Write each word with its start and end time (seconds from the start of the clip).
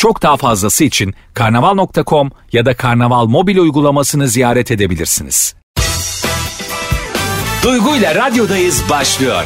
Çok 0.00 0.22
daha 0.22 0.36
fazlası 0.36 0.84
için 0.84 1.14
karnaval.com 1.34 2.30
ya 2.52 2.66
da 2.66 2.76
karnaval 2.76 3.26
mobil 3.26 3.58
uygulamasını 3.58 4.28
ziyaret 4.28 4.70
edebilirsiniz. 4.70 5.54
Duygu 7.62 7.96
ile 7.96 8.14
radyodayız 8.14 8.82
başlıyor. 8.90 9.44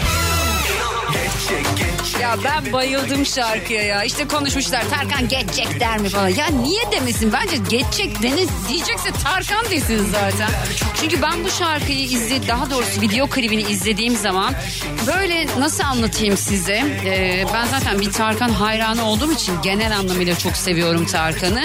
Ya 2.21 2.37
ben 2.45 2.73
bayıldım 2.73 3.27
şarkıya 3.27 3.83
ya. 3.83 4.05
İşte 4.05 4.29
konuşmuşlar 4.29 4.85
Tarkan 4.91 5.29
geçecek 5.29 5.81
der 5.81 5.99
mi 5.99 6.09
falan. 6.09 6.29
Ya 6.29 6.47
niye 6.47 6.83
demesin? 6.93 7.33
Bence 7.33 7.57
geçecek 7.57 8.23
deniz 8.23 8.49
diyecekse 8.69 9.11
Tarkan 9.25 9.65
desin 9.71 10.07
zaten. 10.13 10.51
Çünkü 11.01 11.23
ben 11.23 11.45
bu 11.45 11.51
şarkıyı 11.51 12.05
izledim. 12.05 12.49
Daha 12.49 12.71
doğrusu 12.71 13.01
video 13.01 13.27
klibini 13.27 13.63
izlediğim 13.63 14.17
zaman 14.17 14.55
böyle 15.07 15.47
nasıl 15.59 15.85
anlatayım 15.85 16.37
size? 16.37 16.85
Ee, 17.05 17.45
ben 17.55 17.67
zaten 17.67 18.01
bir 18.01 18.13
Tarkan 18.13 18.49
hayranı 18.51 19.05
olduğum 19.05 19.33
için 19.33 19.63
genel 19.63 19.97
anlamıyla 19.99 20.39
çok 20.39 20.57
seviyorum 20.57 21.07
Tarkan'ı. 21.07 21.65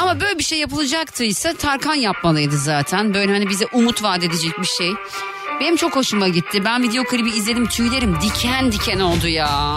Ama 0.00 0.20
böyle 0.20 0.38
bir 0.38 0.44
şey 0.44 0.58
yapılacaktıysa 0.58 1.54
Tarkan 1.54 1.94
yapmalıydı 1.94 2.58
zaten. 2.58 3.14
Böyle 3.14 3.32
hani 3.32 3.48
bize 3.48 3.66
umut 3.72 4.02
vaat 4.02 4.24
edecek 4.24 4.60
bir 4.60 4.66
şey. 4.66 4.90
Benim 5.60 5.76
çok 5.76 5.96
hoşuma 5.96 6.28
gitti. 6.28 6.64
Ben 6.64 6.82
video 6.82 7.04
klibi 7.04 7.30
izledim 7.30 7.66
tüylerim 7.66 8.18
diken 8.20 8.72
diken 8.72 9.00
oldu 9.00 9.28
ya. 9.28 9.76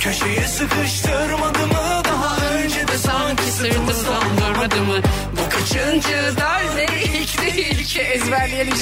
Köşeye 0.00 0.48
sıkıştırmadı 0.48 1.66
mı 1.66 2.02
daha 2.04 2.36
önce 2.54 2.88
de 2.88 2.98
sanki 2.98 3.42
Sırtımdan 3.42 4.22
durmadı 4.40 4.82
mı? 4.82 4.96
Bu 5.32 5.50
kaçıncı 5.50 6.34
darbe 6.36 6.86
ilk 7.04 7.42
değil 7.42 7.84
ki 7.84 8.00
ezberleyelim. 8.00 8.74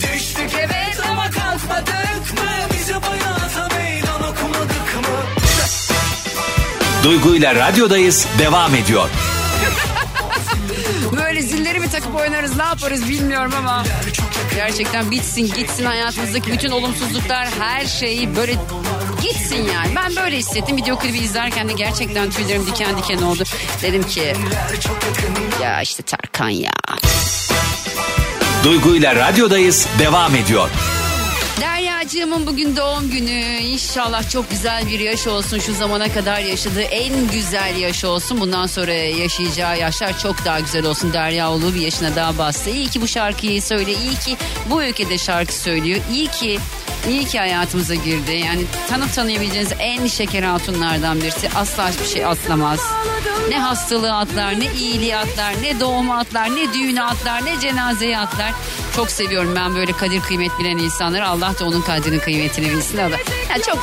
Düştük 0.00 0.50
evet 0.58 1.00
ama 1.10 1.30
kalkmadık 1.30 2.32
mı 2.32 2.50
Bize 2.72 2.94
bayata 2.94 3.76
meydan 3.76 4.22
okumadık 4.22 4.94
mı 4.96 5.16
Duygu 7.04 7.34
ile 7.36 7.54
radyodayız 7.54 8.26
devam 8.38 8.74
ediyor. 8.74 9.08
Böyle 11.16 11.42
zilleri 11.42 11.82
oynarız 12.16 12.56
ne 12.56 12.62
yaparız 12.62 13.08
bilmiyorum 13.08 13.52
ama. 13.58 13.84
Gerçekten 14.54 15.10
bitsin 15.10 15.54
gitsin 15.54 15.84
hayatımızdaki 15.84 16.52
bütün 16.52 16.70
olumsuzluklar 16.70 17.48
her 17.58 17.86
şeyi 17.86 18.36
böyle 18.36 18.54
gitsin 19.22 19.68
yani. 19.74 19.96
Ben 19.96 20.16
böyle 20.16 20.36
hissettim. 20.36 20.76
Video 20.76 20.98
klibi 20.98 21.18
izlerken 21.18 21.68
de 21.68 21.72
gerçekten 21.72 22.30
tüylerim 22.30 22.66
diken 22.66 22.98
diken 22.98 23.22
oldu. 23.22 23.42
Dedim 23.82 24.02
ki 24.02 24.34
ya 25.62 25.82
işte 25.82 26.02
Tarkan 26.02 26.48
ya. 26.48 26.70
Duygu 28.64 28.96
ile 28.96 29.14
radyodayız 29.14 29.86
devam 29.98 30.34
ediyor. 30.34 30.70
Deryacığımın 32.06 32.46
bugün 32.46 32.76
doğum 32.76 33.10
günü. 33.10 33.58
İnşallah 33.58 34.30
çok 34.30 34.50
güzel 34.50 34.86
bir 34.86 35.00
yaş 35.00 35.26
olsun. 35.26 35.58
Şu 35.58 35.74
zamana 35.74 36.12
kadar 36.12 36.40
yaşadığı 36.40 36.82
en 36.82 37.28
güzel 37.28 37.76
yaş 37.76 38.04
olsun. 38.04 38.40
Bundan 38.40 38.66
sonra 38.66 38.92
yaşayacağı 38.92 39.78
yaşlar 39.78 40.18
çok 40.18 40.44
daha 40.44 40.60
güzel 40.60 40.86
olsun. 40.86 41.12
Derya 41.12 41.50
oğlu 41.50 41.74
bir 41.74 41.80
yaşına 41.80 42.16
daha 42.16 42.38
bastı. 42.38 42.70
İyi 42.70 42.88
ki 42.88 43.00
bu 43.00 43.08
şarkıyı 43.08 43.62
söyle. 43.62 43.92
İyi 43.92 44.14
ki 44.14 44.36
bu 44.70 44.82
ülkede 44.82 45.18
şarkı 45.18 45.54
söylüyor. 45.54 46.00
İyi 46.12 46.26
ki 46.26 46.58
İyi 47.08 47.24
ki 47.24 47.38
hayatımıza 47.38 47.94
girdi. 47.94 48.32
Yani 48.32 48.64
tanıp 48.88 49.14
tanıyabileceğiniz 49.14 49.72
en 49.78 50.06
şeker 50.06 50.42
hatunlardan 50.42 51.20
birisi. 51.20 51.48
Asla 51.54 51.90
hiçbir 51.90 52.06
şey 52.06 52.24
atlamaz. 52.24 52.80
Ne 53.48 53.58
hastalığı 53.58 54.16
atlar, 54.16 54.60
ne 54.60 54.66
iyiliği 54.74 55.16
atlar, 55.16 55.54
ne 55.62 55.80
doğumu 55.80 56.14
atlar, 56.14 56.56
ne 56.56 56.72
düğünü 56.72 57.02
atlar, 57.02 57.44
ne 57.44 57.60
cenazeyi 57.60 58.18
atlar. 58.18 58.52
Çok 58.96 59.10
seviyorum 59.10 59.52
ben 59.56 59.74
böyle 59.74 59.92
kadir 59.92 60.20
kıymet 60.20 60.50
bilen 60.58 60.78
insanları. 60.78 61.26
Allah 61.26 61.58
da 61.60 61.64
onun 61.64 61.82
kadrini 61.82 62.18
kıymetini 62.18 62.70
bilsin. 62.70 62.98
Yani 63.50 63.62
çok 63.66 63.78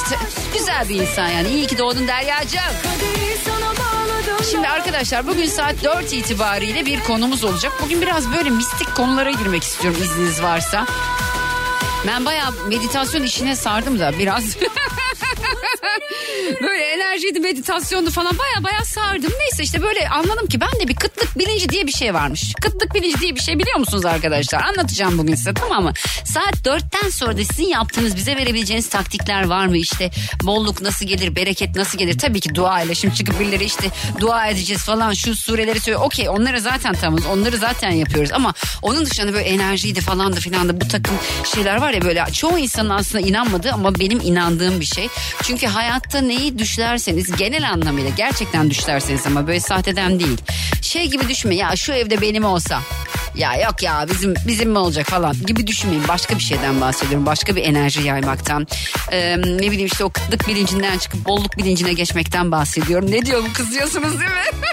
güzel 0.53 0.89
bir 0.89 0.95
insan 0.95 1.27
yani. 1.27 1.47
İyi 1.47 1.67
ki 1.67 1.77
doğdun 1.77 2.07
Derya'cığım. 2.07 2.61
Şimdi 4.51 4.67
arkadaşlar 4.67 5.27
bugün 5.27 5.45
saat 5.45 5.83
4 5.83 6.13
itibariyle 6.13 6.85
bir 6.85 6.99
konumuz 6.99 7.43
olacak. 7.43 7.71
Bugün 7.83 8.01
biraz 8.01 8.33
böyle 8.33 8.49
mistik 8.49 8.95
konulara 8.95 9.31
girmek 9.31 9.63
istiyorum 9.63 10.01
izniniz 10.03 10.43
varsa. 10.43 10.85
Ben 12.07 12.25
bayağı 12.25 12.51
meditasyon 12.67 13.23
işine 13.23 13.55
sardım 13.55 13.99
da 13.99 14.19
biraz. 14.19 14.57
böyle 16.61 16.92
enerjiydi 17.13 17.39
meditasyondu 17.39 18.11
falan 18.11 18.37
baya 18.37 18.63
baya 18.63 18.85
sardım. 18.85 19.31
Neyse 19.39 19.63
işte 19.63 19.81
böyle 19.81 20.09
anladım 20.09 20.47
ki 20.47 20.61
ben 20.61 20.79
de 20.81 20.87
bir 20.87 20.95
kıtlık 20.95 21.39
bilinci 21.39 21.69
diye 21.69 21.87
bir 21.87 21.91
şey 21.91 22.13
varmış. 22.13 22.53
Kıtlık 22.61 22.95
bilinci 22.95 23.19
diye 23.19 23.35
bir 23.35 23.39
şey 23.39 23.59
biliyor 23.59 23.77
musunuz 23.79 24.05
arkadaşlar? 24.05 24.61
Anlatacağım 24.61 25.17
bugün 25.17 25.35
size 25.35 25.53
tamam 25.53 25.83
mı? 25.83 25.93
Saat 26.25 26.65
dörtten 26.65 27.09
sonra 27.09 27.37
da 27.37 27.43
sizin 27.43 27.67
yaptığınız 27.67 28.15
bize 28.15 28.35
verebileceğiniz 28.35 28.89
taktikler 28.89 29.47
var 29.47 29.65
mı? 29.65 29.77
İşte 29.77 30.11
bolluk 30.43 30.81
nasıl 30.81 31.05
gelir, 31.05 31.35
bereket 31.35 31.75
nasıl 31.75 31.97
gelir? 31.97 32.17
Tabii 32.17 32.39
ki 32.39 32.55
dua 32.55 32.81
ile 32.81 32.95
şimdi 32.95 33.15
çıkıp 33.15 33.39
birileri 33.39 33.63
işte 33.63 33.87
dua 34.19 34.47
edeceğiz 34.47 34.83
falan 34.83 35.13
şu 35.13 35.35
sureleri 35.35 35.79
söylüyor. 35.79 36.05
Okey 36.05 36.29
onları 36.29 36.61
zaten 36.61 36.93
tamamız 36.93 37.25
onları 37.25 37.57
zaten 37.57 37.91
yapıyoruz 37.91 38.31
ama 38.31 38.53
onun 38.81 39.05
dışında 39.05 39.33
böyle 39.33 39.45
enerjiydi 39.45 40.01
falan 40.01 40.35
da 40.35 40.39
filan 40.39 40.69
da 40.69 40.81
bu 40.81 40.87
takım 40.87 41.15
şeyler 41.55 41.75
var 41.75 41.91
ya 41.91 42.01
böyle 42.01 42.25
çoğu 42.33 42.57
insanın 42.57 42.89
aslında 42.89 43.27
inanmadığı 43.27 43.71
ama 43.71 43.99
benim 43.99 44.19
inandığım 44.21 44.79
bir 44.79 44.85
şey. 44.85 45.07
Çünkü 45.43 45.67
hayatta 45.67 46.21
neyi 46.21 46.57
düşlerseniz 47.03 47.37
genel 47.37 47.69
anlamıyla 47.69 48.09
gerçekten 48.09 48.69
düşlerseniz 48.69 49.27
ama 49.27 49.47
böyle 49.47 49.59
sahteden 49.59 50.19
değil. 50.19 50.37
Şey 50.81 51.07
gibi 51.07 51.27
düşünme 51.29 51.55
ya 51.55 51.75
şu 51.75 51.93
evde 51.93 52.21
benim 52.21 52.45
olsa 52.45 52.81
ya 53.35 53.55
yok 53.55 53.83
ya 53.83 54.05
bizim 54.09 54.33
bizim 54.47 54.71
mi 54.71 54.77
olacak 54.77 55.07
falan 55.07 55.35
gibi 55.45 55.67
düşünmeyin. 55.67 56.07
Başka 56.07 56.35
bir 56.35 56.43
şeyden 56.43 56.81
bahsediyorum. 56.81 57.25
Başka 57.25 57.55
bir 57.55 57.63
enerji 57.63 58.01
yaymaktan. 58.01 58.67
Ee, 59.11 59.37
ne 59.37 59.71
bileyim 59.71 59.85
işte 59.85 60.03
o 60.03 60.09
kıtlık 60.09 60.47
bilincinden 60.47 60.97
çıkıp 60.97 61.25
bolluk 61.25 61.57
bilincine 61.57 61.93
geçmekten 61.93 62.51
bahsediyorum. 62.51 63.11
Ne 63.11 63.25
diyor 63.25 63.43
bu 63.49 63.53
kızıyorsunuz 63.53 64.19
değil 64.19 64.31
mi? 64.31 64.37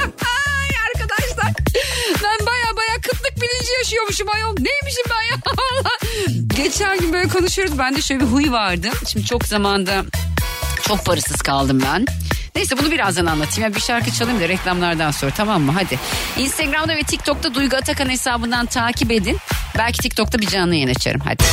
Ay 0.00 0.68
arkadaşlar 0.88 1.52
ben 2.22 2.46
baya 2.46 2.76
baya 2.76 2.94
kıtlık 3.02 3.36
bilinci 3.36 3.72
yaşıyormuşum 3.78 4.28
ayol. 4.34 4.54
Neymişim 4.58 5.04
ben 5.10 5.22
ya. 5.22 5.42
Geçen 6.64 6.98
gün 6.98 7.12
böyle 7.12 7.28
konuşuyoruz. 7.28 7.78
Bende 7.78 8.02
şöyle 8.02 8.20
bir 8.20 8.26
huy 8.26 8.50
vardı. 8.50 8.88
Şimdi 9.08 9.26
çok 9.26 9.44
zamanda 9.44 10.04
çok 10.88 11.04
parasız 11.04 11.36
kaldım 11.36 11.82
ben. 11.86 12.06
Neyse 12.56 12.78
bunu 12.78 12.90
birazdan 12.90 13.26
anlatayım. 13.26 13.70
Ya 13.70 13.76
bir 13.76 13.80
şarkı 13.80 14.10
çalayım 14.12 14.40
da 14.40 14.48
reklamlardan 14.48 15.10
sonra 15.10 15.32
tamam 15.36 15.62
mı? 15.62 15.72
Hadi. 15.72 15.98
Instagram'da 16.38 16.96
ve 16.96 17.02
TikTok'ta 17.02 17.54
Duygu 17.54 17.76
Atakan 17.76 18.08
hesabından 18.08 18.66
takip 18.66 19.12
edin. 19.12 19.38
Belki 19.78 19.98
TikTok'ta 19.98 20.38
bir 20.38 20.46
canlı 20.46 20.74
yayın 20.74 20.88
açarım. 20.88 21.20
Hadi. 21.24 21.44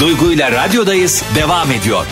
Duygu 0.00 0.32
ile 0.32 0.52
radyodayız 0.52 1.22
devam 1.34 1.72
ediyor. 1.72 2.06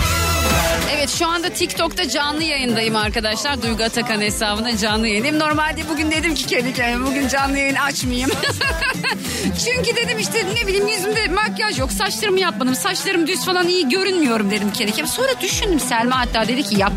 Şu 1.20 1.26
anda 1.26 1.48
TikTok'ta 1.48 2.08
canlı 2.08 2.42
yayındayım 2.42 2.96
arkadaşlar. 2.96 3.62
Duygu 3.62 3.82
Atakan 3.82 4.20
hesabına 4.20 4.76
canlı 4.76 5.08
yayındayım. 5.08 5.38
Normalde 5.38 5.88
bugün 5.88 6.10
dedim 6.10 6.34
ki 6.34 6.46
kendi 6.46 6.74
kendime 6.74 7.06
bugün 7.06 7.28
canlı 7.28 7.58
yayın 7.58 7.74
açmayayım. 7.74 8.30
Çünkü 9.64 9.96
dedim 9.96 10.18
işte 10.18 10.46
ne 10.54 10.66
bileyim 10.66 10.88
yüzümde 10.88 11.28
makyaj 11.28 11.78
yok. 11.78 11.92
Saçlarımı 11.92 12.40
yapmadım. 12.40 12.74
Saçlarım 12.74 13.26
düz 13.26 13.44
falan 13.44 13.68
iyi 13.68 13.88
görünmüyorum 13.88 14.50
dedim 14.50 14.72
kendi 14.72 14.92
kendime. 14.92 15.08
Sonra 15.08 15.40
düşündüm 15.40 15.80
Selma 15.80 16.20
hatta 16.20 16.48
dedi 16.48 16.62
ki 16.62 16.78
yap. 16.78 16.92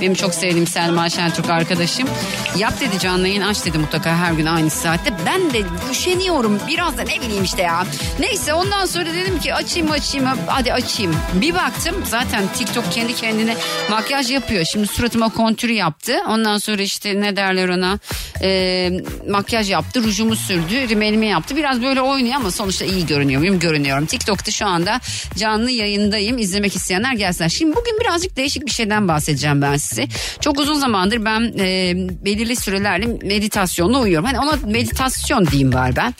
Benim 0.00 0.14
çok 0.14 0.34
sevdiğim 0.34 0.66
Selma 0.66 1.08
Şentürk 1.08 1.50
arkadaşım. 1.50 2.08
Yap 2.56 2.80
dedi 2.80 2.98
canlı 2.98 3.28
yayın 3.28 3.42
aç 3.42 3.66
dedi 3.66 3.78
mutlaka 3.78 4.16
her 4.16 4.32
gün 4.32 4.46
aynı 4.46 4.70
saatte. 4.70 5.12
Ben 5.26 5.52
de 5.54 5.62
üşeniyorum 5.90 6.58
biraz 6.68 6.98
da 6.98 7.02
ne 7.02 7.20
bileyim 7.20 7.44
işte 7.44 7.62
ya. 7.62 7.86
Neyse 8.18 8.54
ondan 8.54 8.86
sonra 8.86 9.06
dedim 9.06 9.38
ki 9.38 9.54
açayım 9.54 9.90
açayım 9.90 10.28
hadi 10.46 10.72
açayım. 10.72 11.16
Bir 11.34 11.54
baktım 11.54 11.96
zaten 12.04 12.44
TikTok 12.54 12.92
kendi 12.92 13.14
kendine 13.14 13.56
makyaj 13.90 14.30
yapıyor. 14.30 14.64
Şimdi 14.64 14.86
suratıma 14.86 15.28
kontürü 15.28 15.72
yaptı. 15.72 16.16
Ondan 16.28 16.58
sonra 16.58 16.82
işte 16.82 17.20
ne 17.20 17.36
derler 17.36 17.68
ona 17.68 17.98
e, 18.42 18.90
makyaj 19.28 19.70
yaptı. 19.70 20.02
Rujumu 20.02 20.36
sürdü. 20.36 20.88
Rimelimi 20.88 21.26
yaptı. 21.26 21.56
Biraz 21.56 21.82
böyle 21.82 22.00
oynuyor 22.00 22.36
ama 22.36 22.50
sonuçta 22.50 22.84
iyi 22.84 23.06
görünüyor 23.06 23.40
muyum? 23.40 23.58
Görünüyorum. 23.58 24.06
TikTok'ta 24.06 24.50
şu 24.50 24.66
anda 24.66 25.00
canlı 25.36 25.70
yayındayım. 25.70 26.38
İzlemek 26.38 26.76
isteyenler 26.76 27.12
gelsinler. 27.12 27.48
Şimdi 27.48 27.76
bugün 27.76 28.00
birazcık 28.00 28.36
değişik 28.36 28.66
bir 28.66 28.70
şeyden 28.70 29.08
bahsedeceğim 29.08 29.62
ben 29.62 29.76
size. 29.76 30.06
Çok 30.40 30.60
uzun 30.60 30.74
zamandır 30.74 31.24
ben 31.24 31.52
e, 31.58 31.94
belirli 32.24 32.56
sürelerle 32.56 33.06
meditasyonla 33.06 34.00
uyuyorum. 34.00 34.26
Hani 34.26 34.40
ona 34.40 34.58
meditasyon 34.66 35.46
diyeyim 35.46 35.74
var 35.74 35.96
ben. 35.96 36.14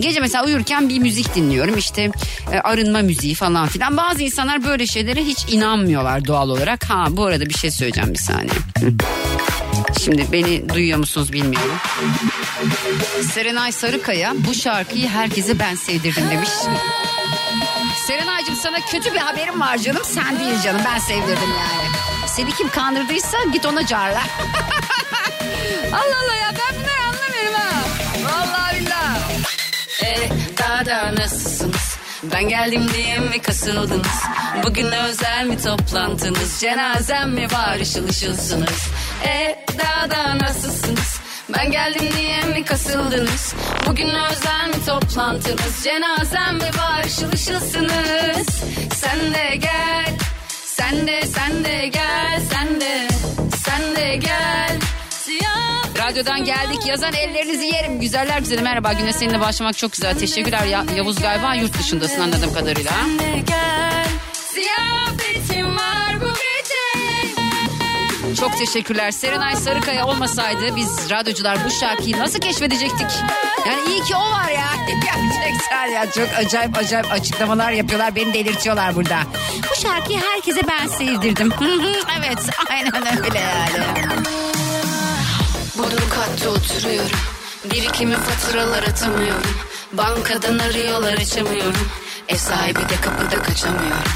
Gece 0.00 0.20
mesela 0.20 0.44
uyurken 0.44 0.88
bir 0.88 0.98
müzik 0.98 1.34
dinliyorum. 1.34 1.78
İşte 1.78 2.10
e, 2.52 2.58
arınma 2.58 3.02
müziği 3.02 3.34
falan 3.34 3.68
filan. 3.68 3.96
Bazı 3.96 4.22
insanlar 4.22 4.64
böyle 4.64 4.86
şeylere 4.86 5.24
hiç 5.24 5.38
inanmıyorlar 5.48 6.24
doğal 6.24 6.48
olarak. 6.48 6.85
Ha 6.88 7.06
bu 7.10 7.24
arada 7.24 7.46
bir 7.46 7.54
şey 7.54 7.70
söyleyeceğim 7.70 8.14
bir 8.14 8.18
saniye. 8.18 8.58
Şimdi 10.04 10.26
beni 10.32 10.68
duyuyor 10.68 10.98
musunuz 10.98 11.32
bilmiyorum. 11.32 11.76
Serenay 13.34 13.72
Sarıkaya 13.72 14.34
bu 14.36 14.54
şarkıyı 14.54 15.08
herkese 15.08 15.58
ben 15.58 15.74
sevdirdim 15.74 16.30
demiş. 16.30 16.48
Serenay'cığım 18.06 18.56
sana 18.56 18.80
kötü 18.80 19.14
bir 19.14 19.18
haberim 19.18 19.60
var 19.60 19.78
canım. 19.78 20.02
Sen 20.04 20.40
değil 20.40 20.60
canım 20.64 20.80
ben 20.84 20.98
sevdirdim 20.98 21.50
yani. 21.58 21.88
Seni 22.26 22.54
kim 22.54 22.68
kandırdıysa 22.68 23.36
git 23.52 23.66
ona 23.66 23.86
carla. 23.86 24.22
Allah 25.92 26.16
Allah 26.24 26.34
ya 26.34 26.52
ben 26.52 26.74
bunları 26.80 27.02
anlamıyorum 27.02 27.54
ha. 27.54 27.82
Vallahi 28.24 28.80
billahi. 28.80 29.20
E, 30.04 30.28
daha 30.58 30.86
da 30.86 31.14
nasılsınız? 31.22 31.95
Ben 32.32 32.48
geldim 32.48 32.86
diye 32.94 33.18
mi 33.18 33.42
kasıldınız? 33.42 34.22
Bugün 34.64 34.86
özel 34.92 35.46
mi 35.46 35.62
toplantınız? 35.62 36.60
Cenazem 36.60 37.30
mi 37.30 37.46
var 37.52 37.80
ışıl 37.80 38.08
ışılsınız? 38.08 38.88
E 39.24 39.64
daha 39.78 40.10
da 40.10 40.38
nasılsınız? 40.38 41.20
Ben 41.48 41.70
geldim 41.70 42.08
diye 42.16 42.40
mi 42.42 42.64
kasıldınız? 42.64 43.54
Bugün 43.86 44.08
özel 44.08 44.68
mi 44.68 44.84
toplantınız? 44.86 45.84
Cenazem 45.84 46.54
mi 46.56 46.70
var 46.78 47.04
ışıl 47.06 47.32
ışılsınız? 47.32 48.46
Sen 48.94 49.34
de 49.34 49.56
gel, 49.56 50.14
sen 50.64 51.06
de 51.06 51.22
sen 51.26 51.64
de 51.64 51.86
gel, 51.86 52.40
sen 52.52 52.80
de 52.80 53.08
sen 53.64 53.96
de 53.96 54.16
gel. 54.16 54.65
Radyodan 56.06 56.44
geldik 56.44 56.86
yazan 56.86 57.12
ellerinizi 57.14 57.66
yerim. 57.66 58.00
Güzeller 58.00 58.38
güzelim 58.38 58.64
merhaba 58.64 58.92
güne 58.92 59.12
seninle 59.12 59.40
başlamak 59.40 59.76
çok 59.76 59.92
güzel. 59.92 60.18
Teşekkürler 60.18 60.64
ya, 60.66 60.84
Yavuz 60.96 61.22
galiba 61.22 61.54
yurt 61.54 61.78
dışındasın 61.78 62.20
anladığım 62.20 62.54
kadarıyla. 62.54 62.92
Çok 68.40 68.58
teşekkürler. 68.58 69.10
Serenay 69.10 69.56
Sarıkaya 69.56 70.06
olmasaydı 70.06 70.76
biz 70.76 71.10
radyocular 71.10 71.58
bu 71.64 71.70
şarkıyı 71.70 72.18
nasıl 72.18 72.38
keşfedecektik? 72.38 73.06
Yani 73.66 73.88
iyi 73.88 74.02
ki 74.02 74.16
o 74.16 74.30
var 74.30 74.50
ya. 74.50 74.68
Gerçekten 74.86 75.86
ya 75.86 76.10
çok 76.10 76.28
acayip 76.36 76.78
acayip 76.78 77.12
açıklamalar 77.12 77.70
yapıyorlar. 77.70 78.16
Beni 78.16 78.34
delirtiyorlar 78.34 78.94
burada. 78.94 79.18
Bu 79.70 79.80
şarkıyı 79.82 80.20
herkese 80.20 80.60
ben 80.68 80.86
sevdirdim. 80.86 81.52
evet 82.18 82.38
aynen 82.70 83.24
öyle 83.24 83.38
yani. 83.38 84.05
Katta 86.36 86.50
oturuyorum. 86.50 87.18
Birikimi 87.64 88.16
faturalar 88.16 88.82
atamıyorum. 88.82 89.56
Bankadan 89.92 90.58
arıyorlar 90.58 91.12
açamıyorum. 91.12 91.88
Ev 92.28 92.36
sahibi 92.36 92.78
de 92.78 92.96
kapıda 93.00 93.42
kaçamıyorum. 93.42 94.10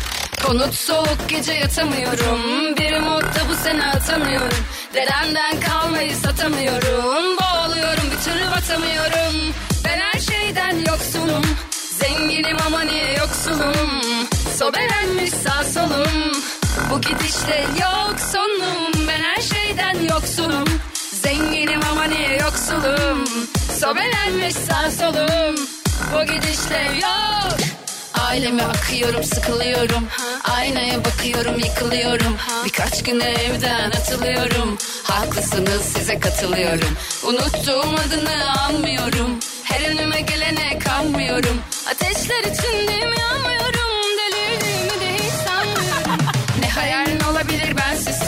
Konut 0.46 0.74
soğuk 0.74 1.28
gece 1.28 1.52
yatamıyorum. 1.52 2.40
Bir 2.76 2.98
modda 2.98 3.48
bu 3.48 3.54
sene 3.64 3.86
atamıyorum. 3.86 4.64
Dedemden 4.94 5.60
kalmayı 5.60 6.16
satamıyorum. 6.16 7.36
Boğuluyorum 7.38 8.04
bir 8.10 8.24
türlü 8.24 8.50
batamıyorum. 8.50 9.54
Ben 9.84 10.00
her 10.00 10.20
şeyden 10.20 10.78
yoksunum. 10.78 11.44
Zenginim 11.70 12.56
ama 12.66 12.80
niye 12.80 13.12
yoksulum? 13.12 14.00
Sobelenmiş 14.58 15.30
sağ 15.30 15.64
solum. 15.64 16.32
Bu 16.90 17.00
gidişle 17.00 17.66
yok 17.80 18.14
sonum. 18.32 19.08
Ben 19.08 19.22
her 19.22 19.42
şeyden 19.42 20.14
yoksunum. 20.14 20.80
Zenginim 21.30 21.80
ama 21.90 22.04
niye 22.04 22.36
yoksulum? 22.36 23.24
Sobelenmiş 23.80 24.54
sağ 24.54 24.90
solum. 24.90 25.56
Bu 26.12 26.24
gidişle 26.32 26.82
yok. 27.02 27.58
Aileme 28.14 28.62
akıyorum 28.62 29.24
sıkılıyorum. 29.24 30.08
Aynaya 30.44 31.04
bakıyorum 31.04 31.58
yıkılıyorum. 31.58 32.36
Birkaç 32.64 33.02
güne 33.02 33.30
evden 33.30 33.90
atılıyorum. 33.90 34.78
Haklısınız 35.02 35.82
size 35.82 36.20
katılıyorum. 36.20 36.96
Unuttuğum 37.24 37.94
adını 38.06 38.50
anmıyorum. 38.60 39.38
Her 39.64 39.90
önüme 39.90 40.20
gelene 40.20 40.78
kanmıyorum. 40.78 41.60
Ateşler 41.90 42.40
içindeyim 42.40 43.12
yanmıyorum. 43.20 43.90
Delirdiğimi 44.18 45.00
de 45.00 45.14
hiç 45.14 45.32
sanmıyorum. 45.46 46.26
Ne 46.60 46.68
hayalin 46.68 47.20
olabilir 47.20 47.76
bensiz? 47.76 48.18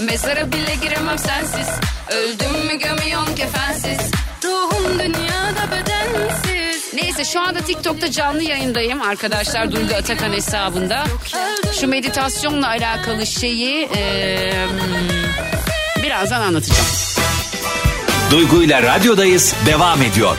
Mezara 0.00 0.52
bile 0.52 0.74
giremem 0.74 1.18
sensiz 1.18 1.68
Öldüm 2.10 2.66
mü 2.66 2.78
gömüyorsun 2.78 3.34
kefensiz 3.34 3.98
Ruhum 4.44 4.98
dünyada 4.98 5.70
bedensiz 5.72 6.94
Neyse 6.94 7.24
şu 7.24 7.40
anda 7.40 7.60
TikTok'ta 7.60 8.10
canlı 8.10 8.42
yayındayım 8.42 9.02
arkadaşlar 9.02 9.72
Duygu 9.72 9.94
Atakan 9.94 10.32
hesabında. 10.32 11.04
Şu 11.80 11.88
meditasyonla 11.88 12.68
alakalı 12.68 13.26
şeyi 13.26 13.88
eee, 13.96 14.54
birazdan 16.02 16.40
anlatacağım. 16.40 16.86
Duygu 18.30 18.62
ile 18.62 18.82
radyodayız 18.82 19.54
devam 19.66 20.02
ediyor. 20.02 20.36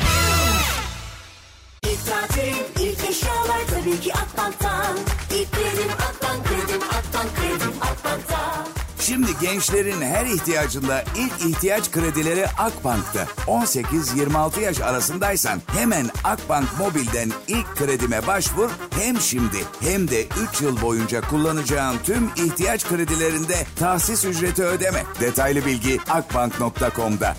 Gençlerin 9.42 10.02
her 10.02 10.26
ihtiyacında 10.26 11.04
ilk 11.16 11.56
ihtiyaç 11.56 11.92
kredileri 11.92 12.48
Akbank'ta. 12.48 13.28
18-26 13.48 14.62
yaş 14.62 14.82
arasındaysan 14.82 15.62
hemen 15.68 16.10
Akbank 16.24 16.80
Mobil'den 16.80 17.32
ilk 17.48 17.76
kredime 17.76 18.28
başvur. 18.28 18.70
Hem 19.00 19.22
şimdi 19.22 19.58
hem 19.80 20.08
de 20.08 20.26
3 20.54 20.62
yıl 20.62 20.82
boyunca 20.82 21.22
kullanacağın 21.22 21.98
tüm 22.04 22.30
ihtiyaç 22.36 22.86
kredilerinde 22.88 23.66
tahsis 23.80 24.26
ücreti 24.26 24.64
ödeme. 24.64 25.04
Detaylı 25.20 25.66
bilgi 25.66 26.00
akbank.com'da. 26.10 27.36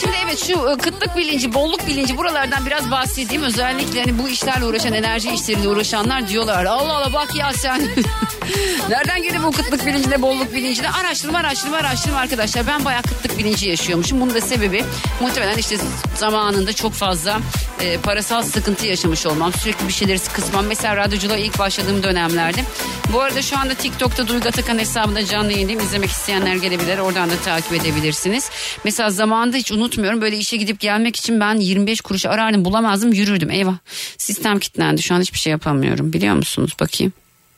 Şimdi 0.00 0.16
evet 0.24 0.46
şu 0.46 0.70
e, 0.70 0.76
kıtlık 0.76 1.16
bilinci, 1.16 1.54
bolluk 1.54 1.86
bilinci 1.86 2.16
buralardan 2.16 2.66
biraz 2.66 2.90
bahsedeyim. 2.90 3.42
Özellikle 3.42 4.00
hani 4.00 4.18
bu 4.18 4.28
işlerle 4.28 4.64
uğraşan, 4.64 4.92
enerji 4.92 5.30
işleriyle 5.30 5.68
uğraşanlar 5.68 6.28
diyorlar. 6.28 6.64
Allah 6.64 6.96
Allah 6.96 7.12
bak 7.12 7.36
ya 7.36 7.52
sen. 7.52 7.82
Nereden 8.88 9.22
girdi 9.22 9.38
bu 9.44 9.52
kıtlık 9.52 9.86
bilincine, 9.86 10.22
bolluk 10.22 10.54
bilincine? 10.54 10.90
Araştırma, 10.90 11.38
araştırma, 11.38 11.76
araştırma 11.76 12.18
arkadaşlar. 12.18 12.66
Ben 12.66 12.84
bayağı 12.84 13.02
kıtlık 13.02 13.38
bilinci 13.38 13.68
yaşıyormuşum. 13.68 14.20
Bunun 14.20 14.34
da 14.34 14.40
sebebi 14.40 14.84
muhtemelen 15.20 15.58
işte 15.58 15.76
zamanında 16.18 16.72
çok 16.72 16.92
fazla 16.92 17.40
e, 17.80 17.98
parasal 17.98 18.42
sıkıntı 18.42 18.86
yaşamış 18.86 19.26
olmam. 19.26 19.52
Sürekli 19.52 19.88
bir 19.88 19.92
şeyleri 19.92 20.18
kısmam. 20.18 20.66
Mesela 20.66 20.96
radyoculuğa 20.96 21.36
ilk 21.36 21.58
başladığım 21.58 22.02
dönemlerde. 22.02 22.64
Bu 23.12 23.20
arada 23.20 23.42
şu 23.42 23.58
anda 23.58 23.74
TikTok'ta 23.74 24.28
Duygu 24.28 24.48
Atakan 24.48 24.78
hesabında 24.78 25.26
canlı 25.26 25.52
yayındayım. 25.52 25.80
İzlemek 25.80 26.10
isteyenler 26.10 26.56
gelebilir. 26.56 26.98
Oradan 26.98 27.30
da 27.30 27.36
takip 27.36 27.72
edebilirsiniz. 27.72 28.50
Mesela 28.84 29.10
zamanında 29.10 29.56
hiç 29.56 29.72
unutmuyorum. 29.72 30.20
Böyle 30.20 30.36
işe 30.36 30.56
gidip 30.56 30.80
gelmek 30.80 31.16
için 31.16 31.40
ben 31.40 31.54
25 31.54 32.00
kuruş 32.00 32.26
arardım 32.26 32.64
bulamazdım 32.64 33.12
yürürdüm. 33.12 33.50
Eyvah 33.50 33.76
sistem 34.18 34.58
kilitlendi. 34.58 35.02
Şu 35.02 35.14
an 35.14 35.20
hiçbir 35.20 35.38
şey 35.38 35.50
yapamıyorum. 35.50 36.12
Biliyor 36.12 36.34
musunuz? 36.34 36.72
Bakayım. 36.80 37.12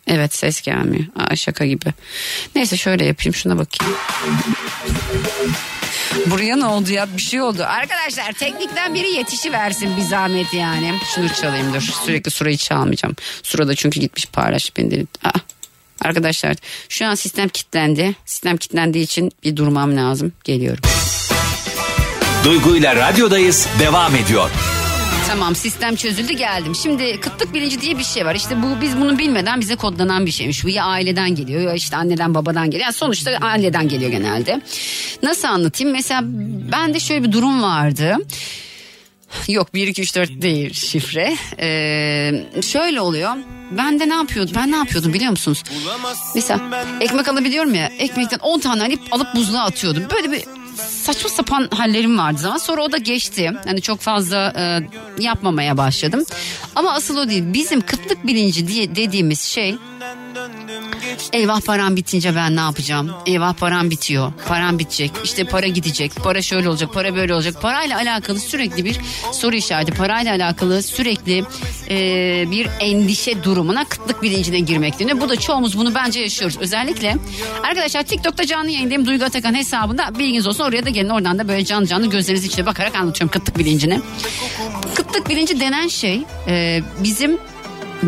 Evet 0.07 0.35
ses 0.35 0.61
gelmiyor. 0.61 1.05
Aa, 1.17 1.37
şaka 1.37 1.67
gibi. 1.67 1.95
Neyse 2.55 2.77
şöyle 2.77 3.05
yapayım 3.05 3.35
şuna 3.35 3.59
bakayım. 3.59 3.97
Buraya 6.27 6.57
ne 6.57 6.67
oldu 6.67 6.93
ya 6.93 7.07
bir 7.17 7.23
şey 7.23 7.41
oldu. 7.43 7.65
Arkadaşlar 7.67 8.33
teknikten 8.33 8.95
biri 8.95 9.11
yetişi 9.11 9.53
versin 9.53 9.97
bir 9.97 10.03
zahmet 10.03 10.55
yani. 10.55 10.95
Şunu 11.15 11.29
çalayım 11.29 11.75
dur 11.75 11.81
sürekli 11.81 12.31
surayı 12.31 12.57
çalmayacağım. 12.57 13.17
Surada 13.43 13.75
çünkü 13.75 14.01
gitmiş 14.01 14.27
paylaş 14.27 14.77
beni. 14.77 15.07
Aa, 15.25 15.31
Arkadaşlar 16.05 16.57
şu 16.89 17.07
an 17.07 17.15
sistem 17.15 17.49
kilitlendi. 17.49 18.15
Sistem 18.27 18.57
kilitlendiği 18.57 19.05
için 19.05 19.33
bir 19.45 19.57
durmam 19.57 19.97
lazım. 19.97 20.33
Geliyorum. 20.45 20.83
Duygu 22.45 22.77
ile 22.77 22.97
radyodayız 22.97 23.67
devam 23.81 24.15
ediyor. 24.17 24.51
Tamam 25.29 25.55
sistem 25.57 25.97
çözüldü 25.97 26.33
geldim. 26.33 26.75
Şimdi 26.75 27.21
kıtlık 27.21 27.55
bilinci 27.55 27.81
diye 27.81 27.99
bir 27.99 28.05
şey 28.05 28.27
var. 28.27 28.35
İşte 28.35 28.63
bu 28.63 28.81
biz 28.81 29.01
bunu 29.01 29.19
bilmeden 29.19 29.61
bize 29.61 29.77
kodlanan 29.77 30.27
bir 30.27 30.31
şeymiş. 30.31 30.65
Bu 30.65 30.69
ya 30.69 30.85
aileden 30.85 31.35
geliyor 31.35 31.61
ya 31.61 31.75
işte 31.75 31.97
anneden 31.97 32.35
babadan 32.35 32.67
geliyor. 32.67 32.83
Yani 32.83 32.93
sonuçta 32.93 33.31
aileden 33.41 33.89
geliyor 33.89 34.11
genelde. 34.11 34.61
Nasıl 35.23 35.49
anlatayım? 35.49 35.93
Mesela 35.93 36.21
bende 36.73 37.01
şöyle 37.01 37.25
bir 37.25 37.33
durum 37.33 37.63
vardı. 37.63 38.17
Yok 39.49 39.75
1 39.75 39.87
2 39.87 40.03
3 40.03 40.17
4 40.17 40.43
değil 40.43 40.73
şifre. 40.75 41.37
Ee, 41.61 42.63
şöyle 42.63 43.01
oluyor. 43.01 43.31
Ben 43.71 44.01
de 44.01 44.09
ne 44.09 44.15
yapıyordum? 44.15 44.55
Ben 44.57 44.73
ne 44.73 44.77
yapıyordum 44.77 45.13
biliyor 45.13 45.31
musunuz? 45.31 45.63
Mesela 46.35 46.61
ekmek 47.01 47.29
alabiliyorum 47.29 47.75
ya. 47.75 47.87
Ekmekten 47.99 48.39
10 48.39 48.61
tane 48.61 48.83
alıp, 48.85 49.01
alıp 49.11 49.35
buzluğa 49.35 49.65
atıyordum. 49.65 50.03
Böyle 50.15 50.33
bir 50.33 50.43
saçma 50.77 51.31
sapan 51.31 51.69
hallerim 51.75 52.19
vardı 52.19 52.39
zaman. 52.39 52.57
Sonra 52.57 52.83
o 52.83 52.93
da 52.93 52.99
geçti. 52.99 53.53
Hani 53.65 53.81
çok 53.81 54.01
fazla 54.01 54.53
e, 54.57 54.81
yapmamaya 55.23 55.77
başladım. 55.77 56.25
Ama 56.75 56.93
asıl 56.93 57.17
o 57.17 57.29
değil. 57.29 57.45
Bizim 57.47 57.81
kıtlık 57.81 58.27
bilinci 58.27 58.69
diye 58.69 58.97
dediğimiz 58.97 59.41
şey 59.41 59.77
Eyvah 61.33 61.61
param 61.61 61.97
bitince 61.97 62.37
ben 62.37 62.57
ne 62.57 62.61
yapacağım? 62.61 63.11
Eyvah 63.27 63.55
param 63.55 63.91
bitiyor. 63.91 64.33
Param 64.49 64.79
bitecek. 64.79 65.11
İşte 65.25 65.45
para 65.45 65.67
gidecek. 65.67 66.13
Para 66.17 66.43
şöyle 66.43 66.69
olacak. 66.69 66.95
Para 66.95 67.17
böyle 67.17 67.35
olacak. 67.35 67.63
Parayla 67.63 67.97
alakalı 67.97 68.41
sürekli 68.41 68.85
bir 68.85 69.01
soru 69.33 69.57
işareti. 69.57 69.93
Parayla 69.93 70.35
alakalı 70.35 70.83
sürekli 70.83 71.45
e, 71.91 72.51
bir 72.51 72.69
endişe 72.81 73.43
durumuna 73.45 73.85
kıtlık 73.85 74.23
bilincine 74.23 74.61
girmek 74.61 74.99
deniyor. 74.99 75.21
Bu 75.21 75.29
da 75.29 75.37
çoğumuz 75.37 75.79
bunu 75.79 75.95
bence 75.95 76.21
yaşıyoruz. 76.21 76.57
Özellikle 76.61 77.17
arkadaşlar 77.63 78.03
TikTok'ta 78.03 78.47
canlı 78.47 78.71
yayındayım. 78.71 79.07
Duygu 79.07 79.25
Atakan 79.25 79.55
hesabında 79.55 80.19
bilginiz 80.19 80.47
olsun. 80.47 80.65
Oraya 80.65 80.85
da 80.87 80.91
gelin. 80.91 81.09
Oradan 81.09 81.39
da 81.39 81.49
böyle 81.49 81.65
canlı 81.65 81.87
canlı 81.87 82.11
gözleriniz 82.11 82.45
içine 82.45 82.67
bakarak 82.67 82.95
anlatıyorum 82.97 83.33
kıtlık 83.33 83.59
bilincini. 83.59 84.01
Kıtlık 84.95 85.29
bilinci 85.29 85.61
denen 85.61 85.89
şey 85.89 86.23
e, 86.49 86.83
bizim 87.05 87.39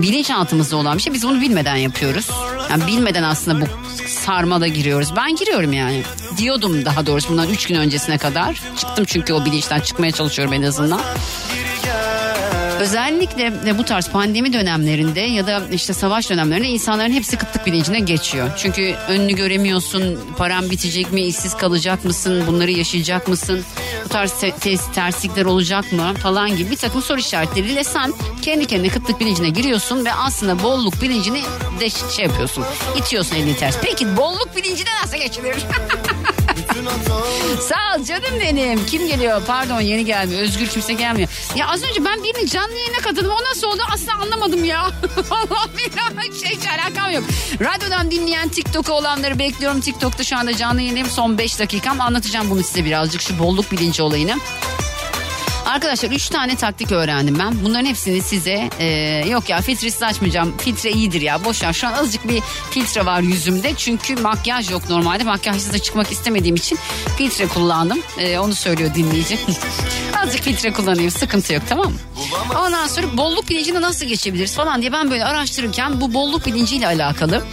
bilinçaltımızda 0.02 0.76
olan 0.76 0.96
bir 0.96 1.02
şey. 1.02 1.12
Biz 1.12 1.22
bunu 1.22 1.40
bilmeden 1.40 1.76
yapıyoruz. 1.76 2.30
Yani 2.70 2.86
bilmeden 2.86 3.22
aslında 3.22 3.60
bu 3.60 3.66
sarmada 4.06 4.66
giriyoruz. 4.66 5.16
Ben 5.16 5.36
giriyorum 5.36 5.72
yani. 5.72 6.02
Diyordum 6.36 6.84
daha 6.84 7.06
doğrusu 7.06 7.28
bundan 7.28 7.48
3 7.48 7.66
gün 7.66 7.74
öncesine 7.74 8.18
kadar. 8.18 8.62
Çıktım 8.76 9.04
çünkü 9.04 9.32
o 9.32 9.44
bilinçten 9.44 9.80
çıkmaya 9.80 10.12
çalışıyorum 10.12 10.54
en 10.54 10.62
azından. 10.62 11.00
Özellikle 12.80 13.66
de 13.66 13.78
bu 13.78 13.84
tarz 13.84 14.08
pandemi 14.08 14.52
dönemlerinde 14.52 15.20
ya 15.20 15.46
da 15.46 15.62
işte 15.72 15.92
savaş 15.92 16.30
dönemlerinde 16.30 16.68
insanların 16.68 17.12
hepsi 17.12 17.36
kıtlık 17.36 17.66
bilincine 17.66 18.00
geçiyor. 18.00 18.50
Çünkü 18.56 18.94
önünü 19.08 19.32
göremiyorsun, 19.32 20.20
paran 20.38 20.70
bitecek 20.70 21.12
mi, 21.12 21.22
işsiz 21.22 21.56
kalacak 21.56 22.04
mısın, 22.04 22.44
bunları 22.46 22.70
yaşayacak 22.70 23.28
mısın, 23.28 23.64
bu 24.04 24.08
tarz 24.08 24.32
te- 24.40 24.76
terslikler 24.94 25.44
olacak 25.44 25.92
mı 25.92 26.14
falan 26.22 26.56
gibi 26.56 26.70
bir 26.70 26.76
takım 26.76 27.02
soru 27.02 27.20
işaretleriyle 27.20 27.84
sen 27.84 28.14
kendi 28.42 28.66
kendine 28.66 28.88
kıtlık 28.92 29.20
bilincine 29.20 29.48
giriyorsun 29.48 30.04
ve 30.04 30.12
aslında 30.14 30.62
bolluk 30.62 31.02
bilincini 31.02 31.42
de 31.80 31.90
şey 31.90 32.24
yapıyorsun, 32.24 32.64
itiyorsun 32.96 33.36
elini 33.36 33.56
ters. 33.56 33.76
Peki 33.82 34.16
bolluk 34.16 34.56
bilincine 34.56 34.88
nasıl 35.04 35.16
geçilir? 35.16 35.56
Sağ 37.60 37.98
ol 37.98 38.04
canım 38.04 38.40
benim. 38.40 38.86
Kim 38.86 39.06
geliyor? 39.06 39.42
Pardon 39.46 39.80
yeni 39.80 40.04
gelmiyor. 40.04 40.42
Özgür 40.42 40.66
kimse 40.66 40.92
gelmiyor. 40.92 41.28
Ya 41.56 41.68
az 41.68 41.82
önce 41.82 42.04
ben 42.04 42.24
birini 42.24 42.48
canlı 42.50 42.72
yayına 42.78 42.96
katıldım. 42.96 43.30
O 43.30 43.50
nasıl 43.50 43.66
oldu? 43.66 43.82
Asla 43.92 44.12
anlamadım 44.22 44.64
ya. 44.64 44.82
Vallahi 45.30 45.70
billahi 45.76 46.40
şey 46.40 46.50
hiç 46.58 46.66
alakam 46.68 47.12
yok. 47.12 47.24
Radyodan 47.60 48.10
dinleyen 48.10 48.48
TikTok'u 48.48 48.92
olanları 48.92 49.38
bekliyorum. 49.38 49.80
TikTok'ta 49.80 50.24
şu 50.24 50.36
anda 50.36 50.56
canlı 50.56 50.80
yayındayım. 50.80 51.08
Son 51.10 51.38
5 51.38 51.58
dakikam. 51.58 52.00
Anlatacağım 52.00 52.50
bunu 52.50 52.62
size 52.62 52.84
birazcık. 52.84 53.20
Şu 53.20 53.38
bolluk 53.38 53.72
bilinci 53.72 54.02
olayını. 54.02 54.36
Arkadaşlar 55.68 56.10
3 56.10 56.28
tane 56.28 56.56
taktik 56.56 56.92
öğrendim 56.92 57.38
ben. 57.38 57.64
Bunların 57.64 57.86
hepsini 57.86 58.22
size 58.22 58.70
e, 58.78 58.86
yok 59.28 59.48
ya 59.48 59.60
filtresiz 59.60 60.02
açmayacağım. 60.02 60.54
Filtre 60.58 60.90
iyidir 60.90 61.20
ya 61.20 61.44
boş 61.44 61.62
ver. 61.62 61.72
Şu 61.72 61.86
an 61.86 61.92
azıcık 61.92 62.28
bir 62.28 62.40
filtre 62.70 63.06
var 63.06 63.20
yüzümde. 63.20 63.74
Çünkü 63.76 64.16
makyaj 64.16 64.70
yok 64.70 64.90
normalde. 64.90 65.24
Makyajsız 65.24 65.72
da 65.72 65.78
çıkmak 65.78 66.12
istemediğim 66.12 66.56
için 66.56 66.78
filtre 67.18 67.48
kullandım. 67.48 67.98
E, 68.18 68.38
onu 68.38 68.54
söylüyor 68.54 68.94
dinleyici. 68.94 69.38
azıcık 70.22 70.42
filtre 70.42 70.72
kullanayım 70.72 71.10
sıkıntı 71.10 71.54
yok 71.54 71.62
tamam 71.68 71.92
mı? 71.92 71.98
Ondan 72.58 72.86
sonra 72.86 73.16
bolluk 73.16 73.48
bilincine 73.48 73.80
nasıl 73.80 74.06
geçebiliriz 74.06 74.54
falan 74.54 74.80
diye 74.80 74.92
ben 74.92 75.10
böyle 75.10 75.24
araştırırken 75.24 76.00
bu 76.00 76.14
bolluk 76.14 76.46
bilinciyle 76.46 76.86
alakalı 76.86 77.44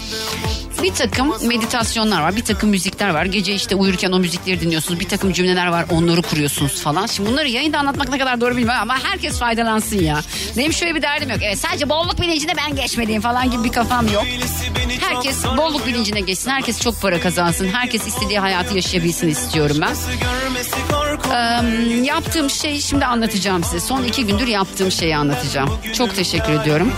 bir 0.85 0.93
takım 0.93 1.47
meditasyonlar 1.47 2.21
var, 2.21 2.35
bir 2.35 2.43
takım 2.43 2.69
müzikler 2.69 3.09
var. 3.09 3.25
Gece 3.25 3.53
işte 3.53 3.75
uyurken 3.75 4.11
o 4.11 4.19
müzikleri 4.19 4.61
dinliyorsunuz. 4.61 4.99
Bir 4.99 5.09
takım 5.09 5.33
cümleler 5.33 5.67
var, 5.67 5.85
onları 5.91 6.21
kuruyorsunuz 6.21 6.81
falan. 6.81 7.05
Şimdi 7.05 7.29
bunları 7.29 7.47
yayında 7.47 7.79
anlatmak 7.79 8.09
ne 8.09 8.17
kadar 8.17 8.41
doğru 8.41 8.57
bilmiyorum 8.57 8.81
ama 8.81 9.03
herkes 9.03 9.39
faydalansın 9.39 9.99
ya. 9.99 10.21
Benim 10.57 10.73
şöyle 10.73 10.95
bir 10.95 11.01
derdim 11.01 11.29
yok. 11.29 11.39
Evet 11.41 11.59
sadece 11.59 11.89
bolluk 11.89 12.21
bilincine 12.21 12.53
ben 12.57 12.75
geçmeliyim 12.75 13.21
falan 13.21 13.51
gibi 13.51 13.63
bir 13.63 13.71
kafam 13.71 14.07
yok. 14.13 14.25
Herkes 14.99 15.45
bolluk 15.57 15.87
bilincine 15.87 16.19
geçsin. 16.19 16.51
Herkes 16.51 16.81
çok 16.81 17.01
para 17.01 17.19
kazansın. 17.21 17.67
Herkes 17.67 18.07
istediği 18.07 18.39
hayatı 18.39 18.75
yaşayabilsin 18.75 19.27
istiyorum 19.29 19.77
ben. 19.81 19.95
Yaptığım 22.03 22.49
şey 22.49 22.79
şimdi 22.79 23.05
anlatacağım 23.05 23.63
size. 23.63 23.79
Son 23.79 24.03
iki 24.03 24.25
gündür 24.25 24.47
yaptığım 24.47 24.91
şeyi 24.91 25.17
anlatacağım. 25.17 25.69
Çok 25.97 26.15
teşekkür 26.15 26.53
ediyorum. 26.53 26.91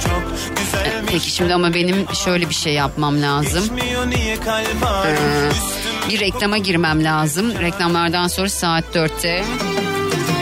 Peki 1.08 1.32
şimdi 1.32 1.54
ama 1.54 1.74
benim 1.74 2.06
şöyle 2.26 2.50
bir 2.50 2.54
şey 2.56 2.74
yapmam 2.74 3.22
lazım. 3.22 3.64
Bir 6.10 6.20
reklama 6.20 6.58
girmem 6.58 7.04
lazım. 7.04 7.54
Reklamlardan 7.60 8.28
sonra 8.28 8.50
saat 8.50 8.84
dörtte 8.94 9.44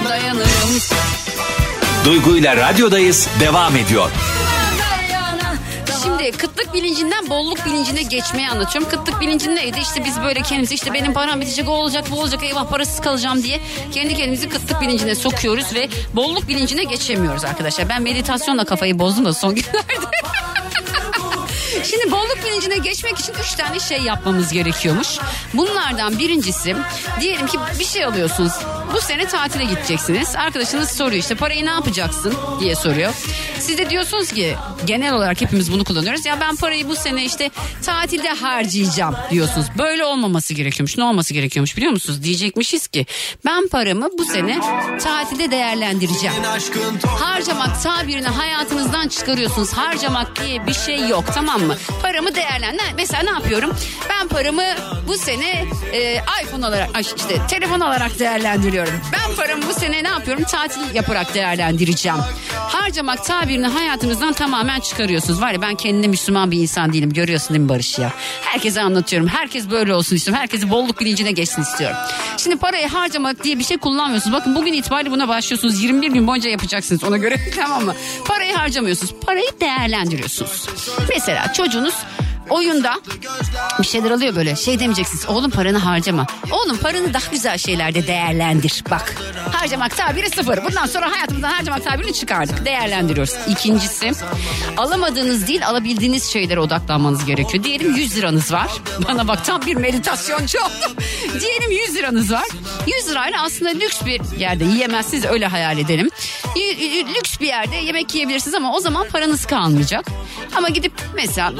dayanırım. 0.09 0.79
Duygu 2.05 2.37
ile 2.37 2.55
radyodayız 2.55 3.27
devam 3.39 3.75
ediyor. 3.77 4.11
Şimdi 6.05 6.31
kıtlık 6.31 6.73
bilincinden 6.73 7.29
bolluk 7.29 7.65
bilincine 7.65 8.03
geçmeyi 8.03 8.49
anlatıyorum. 8.49 8.89
Kıtlık 8.89 9.21
bilincinde 9.21 9.55
neydi? 9.55 9.79
İşte 9.79 10.05
biz 10.05 10.21
böyle 10.21 10.41
kendimizi 10.41 10.75
işte 10.75 10.93
benim 10.93 11.13
param 11.13 11.41
bitecek 11.41 11.69
o 11.69 11.71
olacak 11.71 12.05
bu 12.11 12.19
olacak 12.19 12.43
eyvah 12.43 12.65
parasız 12.69 13.01
kalacağım 13.01 13.43
diye 13.43 13.61
kendi 13.91 14.15
kendimizi 14.15 14.49
kıtlık 14.49 14.81
bilincine 14.81 15.15
sokuyoruz 15.15 15.73
ve 15.75 15.89
bolluk 16.13 16.47
bilincine 16.47 16.83
geçemiyoruz 16.83 17.43
arkadaşlar. 17.43 17.89
Ben 17.89 18.01
meditasyonla 18.01 18.65
kafayı 18.65 18.99
bozdum 18.99 19.25
da 19.25 19.33
son 19.33 19.55
günlerde. 19.55 19.95
Şimdi 21.83 22.11
bolluk 22.11 22.37
bilincine 22.45 22.77
geçmek 22.77 23.19
için 23.19 23.33
üç 23.41 23.53
tane 23.53 23.79
şey 23.79 24.01
yapmamız 24.01 24.51
gerekiyormuş. 24.53 25.07
Bunlardan 25.53 26.19
birincisi 26.19 26.75
diyelim 27.21 27.47
ki 27.47 27.57
bir 27.79 27.85
şey 27.85 28.05
alıyorsunuz. 28.05 28.53
Bu 28.95 29.01
sene 29.01 29.27
tatile 29.27 29.63
gideceksiniz. 29.63 30.35
Arkadaşınız 30.35 30.91
soruyor 30.91 31.19
işte 31.19 31.35
parayı 31.35 31.65
ne 31.65 31.69
yapacaksın 31.69 32.33
diye 32.59 32.75
soruyor. 32.75 33.13
Siz 33.59 33.77
de 33.77 33.89
diyorsunuz 33.89 34.31
ki 34.31 34.55
genel 34.85 35.13
olarak 35.13 35.41
hepimiz 35.41 35.71
bunu 35.71 35.83
kullanıyoruz. 35.83 36.25
Ya 36.25 36.39
ben 36.41 36.55
parayı 36.55 36.89
bu 36.89 36.95
sene 36.95 37.25
işte 37.25 37.51
tatilde 37.85 38.29
harcayacağım 38.29 39.15
diyorsunuz. 39.31 39.67
Böyle 39.77 40.05
olmaması 40.05 40.53
gerekiyormuş. 40.53 40.97
Ne 40.97 41.03
olması 41.03 41.33
gerekiyormuş 41.33 41.77
biliyor 41.77 41.91
musunuz? 41.91 42.23
Diyecekmişiz 42.23 42.87
ki 42.87 43.05
ben 43.45 43.67
paramı 43.67 44.09
bu 44.17 44.25
sene 44.25 44.59
tatilde 44.99 45.51
değerlendireceğim. 45.51 46.35
Harcamak 47.05 47.83
tabirini 47.83 48.27
hayatınızdan 48.27 49.07
çıkarıyorsunuz. 49.07 49.73
Harcamak 49.73 50.41
diye 50.43 50.67
bir 50.67 50.73
şey 50.73 51.07
yok 51.07 51.23
tamam 51.33 51.61
mı? 51.61 51.75
Paramı 52.01 52.35
değerlendir. 52.35 52.83
Mesela 52.97 53.23
ne 53.23 53.29
yapıyorum? 53.29 53.73
Ben 54.09 54.27
paramı 54.27 54.63
bu 55.07 55.17
sene 55.17 55.65
e, 55.93 56.15
iPhone 56.43 56.67
olarak 56.67 56.89
işte 57.17 57.47
telefon 57.47 57.79
olarak 57.79 58.19
değerlendiriyorum. 58.19 58.84
Ben 59.13 59.35
paramı 59.35 59.63
bu 59.69 59.73
sene 59.79 60.03
ne 60.03 60.07
yapıyorum? 60.07 60.43
Tatil 60.43 60.95
yaparak 60.95 61.33
değerlendireceğim. 61.33 62.17
Harcamak 62.55 63.25
tabirini 63.25 63.67
hayatınızdan 63.67 64.33
tamamen 64.33 64.79
çıkarıyorsunuz. 64.79 65.41
Var 65.41 65.51
ya 65.51 65.61
ben 65.61 65.75
kendine 65.75 66.07
Müslüman 66.07 66.51
bir 66.51 66.57
insan 66.59 66.93
değilim. 66.93 67.13
Görüyorsun 67.13 67.49
değil 67.49 67.59
mi 67.61 67.69
Barış 67.69 67.99
ya? 67.99 68.13
Herkese 68.41 68.81
anlatıyorum. 68.81 69.27
Herkes 69.27 69.69
böyle 69.69 69.93
olsun 69.93 70.15
istiyorum. 70.15 70.41
Herkesi 70.41 70.69
bolluk 70.69 70.99
bilincine 70.99 71.31
geçsin 71.31 71.61
istiyorum. 71.61 71.97
Şimdi 72.37 72.55
parayı 72.57 72.87
harcamak 72.87 73.43
diye 73.43 73.59
bir 73.59 73.63
şey 73.63 73.77
kullanmıyorsunuz. 73.77 74.35
Bakın 74.37 74.55
bugün 74.55 74.73
itibariyle 74.73 75.11
buna 75.11 75.27
başlıyorsunuz. 75.27 75.83
21 75.83 76.11
gün 76.11 76.27
boyunca 76.27 76.49
yapacaksınız 76.49 77.03
ona 77.03 77.17
göre 77.17 77.39
tamam 77.55 77.85
mı? 77.85 77.95
Parayı 78.25 78.53
harcamıyorsunuz. 78.55 79.13
Parayı 79.25 79.49
değerlendiriyorsunuz. 79.61 80.65
Mesela 81.09 81.53
çocuğunuz 81.53 81.93
oyunda 82.49 82.99
bir 83.79 83.87
şeyler 83.87 84.11
alıyor 84.11 84.35
böyle. 84.35 84.55
Şey 84.55 84.79
demeyeceksiniz. 84.79 85.25
Oğlum 85.29 85.51
paranı 85.51 85.77
harcama. 85.77 86.27
Oğlum 86.51 86.77
paranı 86.77 87.13
daha 87.13 87.31
güzel 87.31 87.57
şeylerde 87.57 88.07
değerlendir. 88.07 88.83
Bak 88.91 89.15
harcamak 89.51 89.97
tabiri 89.97 90.29
sıfır. 90.29 90.63
Bundan 90.65 90.85
sonra 90.85 91.11
hayatımızdan 91.11 91.51
harcamak 91.51 91.83
tabirini 91.83 92.13
çıkardık. 92.13 92.65
Değerlendiriyoruz. 92.65 93.33
İkincisi 93.47 94.11
alamadığınız 94.77 95.47
değil 95.47 95.67
alabildiğiniz 95.67 96.23
şeylere 96.31 96.59
odaklanmanız 96.59 97.25
gerekiyor. 97.25 97.63
Diyelim 97.63 97.95
100 97.95 98.17
liranız 98.17 98.51
var. 98.53 98.71
Bana 99.07 99.27
bak 99.27 99.45
tam 99.45 99.61
bir 99.65 99.75
meditasyoncu 99.75 100.59
oldum. 100.59 100.95
Diyelim 101.41 101.71
100 101.71 101.95
liranız 101.95 102.31
var. 102.31 102.45
100 102.87 103.09
lirayla 103.09 103.43
aslında 103.43 103.71
lüks 103.71 104.05
bir 104.05 104.21
yerde 104.39 104.63
yiyemezsiniz 104.63 105.25
öyle 105.25 105.47
hayal 105.47 105.77
edelim. 105.77 106.09
Lüks 107.17 107.39
bir 107.39 107.47
yerde 107.47 107.75
yemek 107.75 108.15
yiyebilirsiniz 108.15 108.55
ama 108.55 108.73
o 108.73 108.79
zaman 108.79 109.07
paranız 109.11 109.45
kalmayacak. 109.45 110.05
Ama 110.55 110.69
gidip 110.69 110.93
mesela 111.15 111.53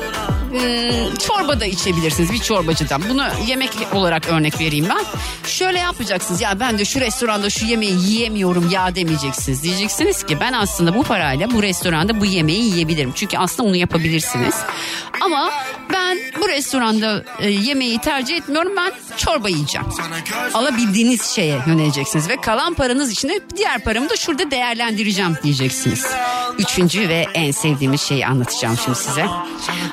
çorba 1.28 1.60
da 1.60 1.66
içebilirsiniz 1.66 2.32
bir 2.32 2.38
çorbacıdan. 2.38 3.02
Bunu 3.10 3.24
yemek 3.48 3.72
olarak 3.94 4.30
örnek 4.30 4.60
vereyim 4.60 4.88
ben. 4.90 5.06
Şöyle 5.50 5.80
yapacaksınız 5.80 6.42
ya 6.42 6.60
ben 6.60 6.78
de 6.78 6.86
şu 6.86 7.02
restoranda 7.02 7.50
şu 7.50 7.66
yemeği 7.66 8.10
yiyemiyorum 8.10 8.70
ya 8.72 8.96
demeyeceksiniz. 8.96 9.64
Diyeceksiniz 9.64 10.24
ki 10.24 10.40
ben 10.40 10.54
aslında 10.54 10.96
bu 10.96 11.04
parayla 11.04 11.52
bu 11.52 11.64
restoranda 11.64 12.22
bu 12.22 12.26
yemeği 12.26 12.64
yiyebilirim. 12.64 13.12
Çünkü 13.16 13.38
aslında 13.38 13.70
onu 13.70 13.76
yapabilirsiniz. 13.76 14.56
Ama 15.22 15.52
ben 15.94 16.18
bu 16.42 16.50
restoranda 16.50 17.24
e, 17.40 17.50
yemeği 17.50 18.00
tercih 18.00 18.36
etmiyorum 18.36 18.72
ben 18.78 18.92
çorba 19.18 19.50
yiyeceğim. 19.50 19.88
Alabildiğiniz 20.54 21.22
şeye 21.22 21.60
yöneleceksiniz 21.68 22.30
ve 22.30 22.36
kalan 22.42 22.74
paranız 22.74 23.12
içinde 23.12 23.40
diğer 23.58 23.84
paramı 23.84 24.10
da 24.10 24.16
şurada 24.16 24.52
değerlendireceğim 24.52 25.38
diyeceksiniz. 25.44 26.06
Üçüncü 26.60 27.10
ve 27.10 27.28
en 27.34 27.52
sevdiğimiz 27.52 28.02
şeyi 28.02 28.28
anlatacağım 28.28 28.78
şimdi 28.86 28.98
size. 28.98 29.26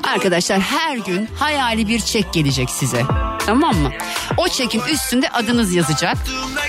Arkadaşlar 0.03 0.52
her 0.59 0.97
gün 0.97 1.29
hayali 1.39 1.87
bir 1.87 1.99
çek 1.99 2.33
gelecek 2.33 2.69
size. 2.69 3.03
Tamam 3.45 3.75
mı? 3.75 3.91
O 4.37 4.47
çekin 4.47 4.81
üstünde 4.81 5.29
adınız 5.29 5.73
yazacak 5.73 6.17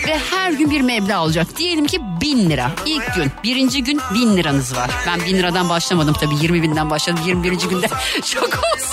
ve 0.06 0.18
her 0.30 0.52
gün 0.52 0.70
bir 0.70 0.80
meblağ 0.80 1.22
olacak. 1.22 1.46
Diyelim 1.58 1.86
ki 1.86 2.00
bin 2.20 2.50
lira. 2.50 2.70
İlk 2.86 3.14
gün, 3.14 3.32
birinci 3.44 3.84
gün 3.84 4.00
bin 4.14 4.36
liranız 4.36 4.76
var. 4.76 4.90
Ben 5.06 5.20
bin 5.26 5.36
liradan 5.38 5.68
başlamadım 5.68 6.14
tabii 6.20 6.34
20 6.42 6.62
binden 6.62 6.90
başladım. 6.90 7.20
21. 7.26 7.50
günde 7.52 7.88
çok 8.34 8.44
olsun. 8.44 8.83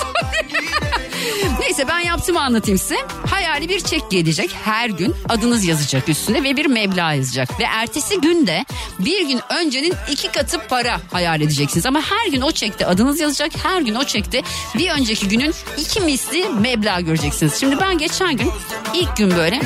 Neyse 1.60 1.88
ben 1.88 2.00
yaptığımı 2.00 2.40
anlatayım 2.40 2.78
size. 2.78 2.96
Hayali 3.30 3.68
bir 3.68 3.80
çek 3.80 4.10
gelecek. 4.10 4.50
Her 4.64 4.88
gün 4.90 5.14
adınız 5.28 5.64
yazacak 5.64 6.08
üstüne 6.08 6.42
ve 6.42 6.56
bir 6.56 6.66
meblağ 6.66 7.12
yazacak. 7.12 7.60
Ve 7.60 7.64
ertesi 7.64 8.20
günde 8.20 8.64
bir 8.98 9.28
gün 9.28 9.40
öncenin 9.50 9.94
iki 10.10 10.28
katı 10.32 10.58
para 10.68 11.00
hayal 11.12 11.40
edeceksiniz. 11.40 11.86
Ama 11.86 12.00
her 12.00 12.30
gün 12.30 12.40
o 12.40 12.52
çekte 12.52 12.86
adınız 12.86 13.20
yazacak. 13.20 13.52
Her 13.62 13.80
gün 13.80 13.94
o 13.94 14.04
çekte 14.04 14.42
bir 14.74 14.90
önceki 14.90 15.28
günün 15.28 15.54
iki 15.78 16.00
misli 16.00 16.48
meblağ 16.48 17.00
göreceksiniz. 17.00 17.60
Şimdi 17.60 17.80
ben 17.80 17.98
geçen 17.98 18.36
gün 18.36 18.50
ilk 18.94 19.16
gün 19.16 19.36
böyle 19.36 19.60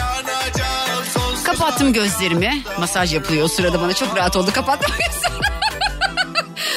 kapattım 1.44 1.92
gözlerimi. 1.92 2.62
Masaj 2.78 3.14
yapılıyor 3.14 3.44
o 3.44 3.48
sırada 3.48 3.80
bana 3.80 3.92
çok 3.92 4.16
rahat 4.16 4.36
oldu 4.36 4.50
kapattım 4.54 4.94
gözlerimi. 5.06 5.45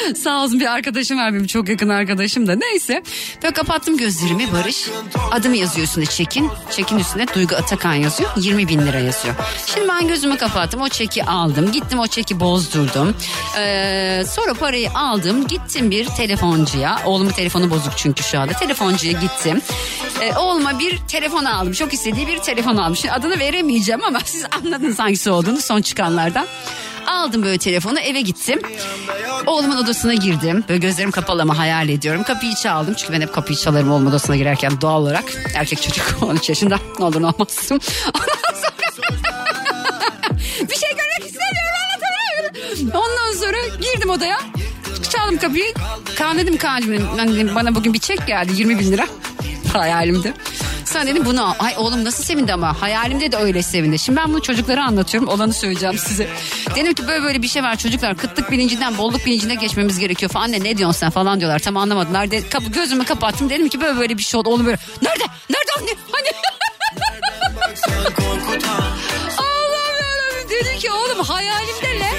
Sağ 0.15 0.43
olsun 0.43 0.59
bir 0.59 0.65
arkadaşım 0.65 1.17
var 1.17 1.33
benim 1.33 1.47
çok 1.47 1.69
yakın 1.69 1.89
arkadaşım 1.89 2.47
da 2.47 2.55
neyse. 2.55 3.03
Böyle 3.43 3.53
kapattım 3.53 3.97
gözlerimi 3.97 4.53
Barış. 4.53 4.89
Adımı 5.31 5.57
yazıyor 5.57 5.87
üstünde 5.87 6.05
çekin. 6.05 6.49
Çekin 6.71 6.99
üstünde 6.99 7.25
Duygu 7.35 7.55
Atakan 7.55 7.93
yazıyor. 7.93 8.29
20 8.37 8.67
bin 8.67 8.87
lira 8.87 8.99
yazıyor. 8.99 9.35
Şimdi 9.73 9.87
ben 9.87 10.07
gözümü 10.07 10.37
kapattım 10.37 10.81
o 10.81 10.89
çeki 10.89 11.23
aldım. 11.23 11.71
Gittim 11.71 11.99
o 11.99 12.07
çeki 12.07 12.39
bozdurdum. 12.39 13.15
Ee, 13.57 14.23
sonra 14.27 14.53
parayı 14.53 14.89
aldım. 14.91 15.47
Gittim 15.47 15.91
bir 15.91 16.05
telefoncuya. 16.05 16.99
Oğlumun 17.05 17.31
telefonu 17.31 17.69
bozuk 17.69 17.93
çünkü 17.97 18.23
şu 18.23 18.39
anda. 18.39 18.53
Telefoncuya 18.53 19.13
gittim. 19.13 19.61
Ee, 20.21 20.35
oğluma 20.35 20.79
bir 20.79 20.97
telefon 20.97 21.45
aldım. 21.45 21.73
Çok 21.73 21.93
istediği 21.93 22.27
bir 22.27 22.37
telefon 22.37 22.77
aldım. 22.77 22.95
Şimdi 22.95 23.11
adını 23.11 23.39
veremeyeceğim 23.39 24.03
ama 24.03 24.19
siz 24.25 24.45
anladınız 24.51 24.99
hangisi 24.99 25.29
olduğunu 25.29 25.61
son 25.61 25.81
çıkanlardan. 25.81 26.47
Aldım 27.09 27.43
böyle 27.43 27.57
telefonu 27.57 27.99
eve 27.99 28.21
gittim. 28.21 28.61
Oğlumun 29.45 29.77
odasına 29.77 30.13
girdim. 30.13 30.63
Böyle 30.69 30.79
gözlerim 30.79 31.11
kapalı 31.11 31.41
ama 31.41 31.57
hayal 31.57 31.89
ediyorum. 31.89 32.23
Kapıyı 32.23 32.55
çaldım. 32.55 32.93
Çünkü 32.93 33.13
ben 33.13 33.21
hep 33.21 33.33
kapıyı 33.33 33.57
çalarım 33.57 33.91
oğlumun 33.91 34.09
odasına 34.09 34.35
girerken 34.35 34.81
doğal 34.81 35.01
olarak. 35.01 35.23
Erkek 35.55 35.81
çocuk 35.81 36.17
13 36.23 36.49
yaşında. 36.49 36.79
Ne 36.99 37.05
olur 37.05 37.21
ne 37.21 37.25
olmaz. 37.25 37.69
Ondan 37.71 38.59
sonra... 38.61 39.09
bir 40.69 40.75
şey 40.75 40.89
görmek 40.89 41.25
istemiyorum 41.25 41.75
anlatamıyorum. 41.85 42.89
Ondan 42.93 43.39
sonra 43.39 43.57
girdim 43.81 44.09
odaya. 44.09 44.39
Çaldım 45.09 45.37
kapıyı. 45.37 45.73
Kaan 46.17 46.37
dedim 46.37 46.57
Kaan'cığım 46.57 47.55
bana 47.55 47.75
bugün 47.75 47.93
bir 47.93 47.99
çek 47.99 48.27
geldi 48.27 48.51
20 48.55 48.79
bin 48.79 48.91
lira. 48.91 49.07
Hayalimde. 49.73 50.33
Sonra 50.93 51.07
dedim 51.07 51.25
bunu. 51.25 51.55
Ay 51.59 51.73
oğlum 51.77 52.05
nasıl 52.05 52.23
sevindi 52.23 52.53
ama 52.53 52.81
hayalimde 52.81 53.31
de 53.31 53.37
öyle 53.37 53.63
sevindi. 53.63 53.99
Şimdi 53.99 54.19
ben 54.19 54.29
bunu 54.33 54.41
çocuklara 54.41 54.85
anlatıyorum 54.85 55.29
olanı 55.29 55.53
söyleyeceğim 55.53 55.97
size. 56.07 56.29
Dedim 56.75 56.93
ki 56.93 57.07
böyle 57.07 57.23
böyle 57.23 57.41
bir 57.41 57.47
şey 57.47 57.63
var 57.63 57.75
çocuklar 57.75 58.17
kıtlık 58.17 58.51
bilincinden 58.51 58.97
bolluk 58.97 59.25
bilincine 59.25 59.55
geçmemiz 59.55 59.99
gerekiyor 59.99 60.31
falan. 60.31 60.45
Anne 60.45 60.63
ne 60.63 60.77
diyorsun 60.77 60.99
sen 60.99 61.09
falan 61.09 61.39
diyorlar 61.39 61.59
tam 61.59 61.77
anlamadılar. 61.77 62.31
De, 62.31 62.49
kapı, 62.49 62.65
gözümü 62.71 63.05
kapattım 63.05 63.49
dedim 63.49 63.69
ki 63.69 63.81
böyle 63.81 63.99
böyle 63.99 64.17
bir 64.17 64.23
şey 64.23 64.39
oldu. 64.39 64.49
Oğlum 64.49 64.65
böyle 64.65 64.77
nerede 65.01 65.23
nerede 65.49 65.71
anne 65.79 65.91
hani 66.11 66.27
dedim 70.49 70.79
ki 70.79 70.91
oğlum 70.91 71.23
hayalimde 71.25 71.99
ne? 71.99 72.11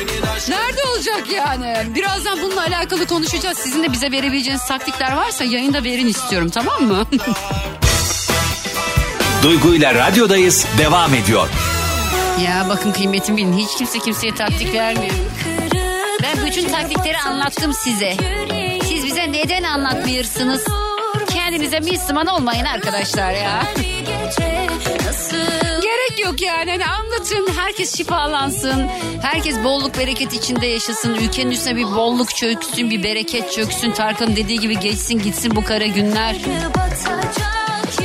Nerede 0.48 0.84
olacak 0.84 1.22
yani? 1.34 1.94
Birazdan 1.94 2.42
bununla 2.42 2.60
alakalı 2.60 3.06
konuşacağız. 3.06 3.58
Sizin 3.58 3.82
de 3.82 3.92
bize 3.92 4.10
verebileceğiniz 4.10 4.66
taktikler 4.66 5.12
varsa 5.12 5.44
yayında 5.44 5.84
verin 5.84 6.06
istiyorum 6.06 6.50
tamam 6.50 6.82
mı? 6.82 7.06
Duygu 9.42 9.74
ile 9.74 9.94
radyodayız 9.94 10.66
devam 10.78 11.14
ediyor. 11.14 11.48
ya 12.46 12.66
bakın 12.68 12.92
kıymetimi 12.92 13.36
bilin. 13.36 13.58
Hiç 13.58 13.76
kimse 13.78 13.98
kimseye 13.98 14.34
taktik 14.34 14.74
vermiyor. 14.74 15.14
Ben 16.22 16.46
bütün 16.46 16.68
taktikleri 16.68 17.18
anlattım 17.18 17.72
size. 17.74 18.16
Siz 18.88 19.04
bize 19.06 19.32
neden 19.32 19.62
anlatmıyorsunuz? 19.62 20.60
Kendinize 21.32 21.80
Müslüman 21.80 22.26
olmayın 22.26 22.64
arkadaşlar 22.64 23.32
ya. 23.32 23.62
Gerek 25.82 26.26
yok 26.26 26.42
yani 26.42 26.70
hani 26.70 26.86
anlatın 26.86 27.48
herkes 27.56 27.96
şifalansın 27.96 28.86
herkes 29.22 29.64
bolluk 29.64 29.98
bereket 29.98 30.32
içinde 30.32 30.66
yaşasın 30.66 31.14
ülkenin 31.14 31.50
üstüne 31.50 31.76
bir 31.76 31.84
bolluk 31.84 32.34
çöksün 32.36 32.90
bir 32.90 33.02
bereket 33.02 33.52
çöksün 33.52 33.90
Tarkan'ın 33.90 34.36
dediği 34.36 34.60
gibi 34.60 34.78
geçsin 34.80 35.18
gitsin 35.18 35.56
bu 35.56 35.64
kara 35.64 35.86
günler 35.86 36.36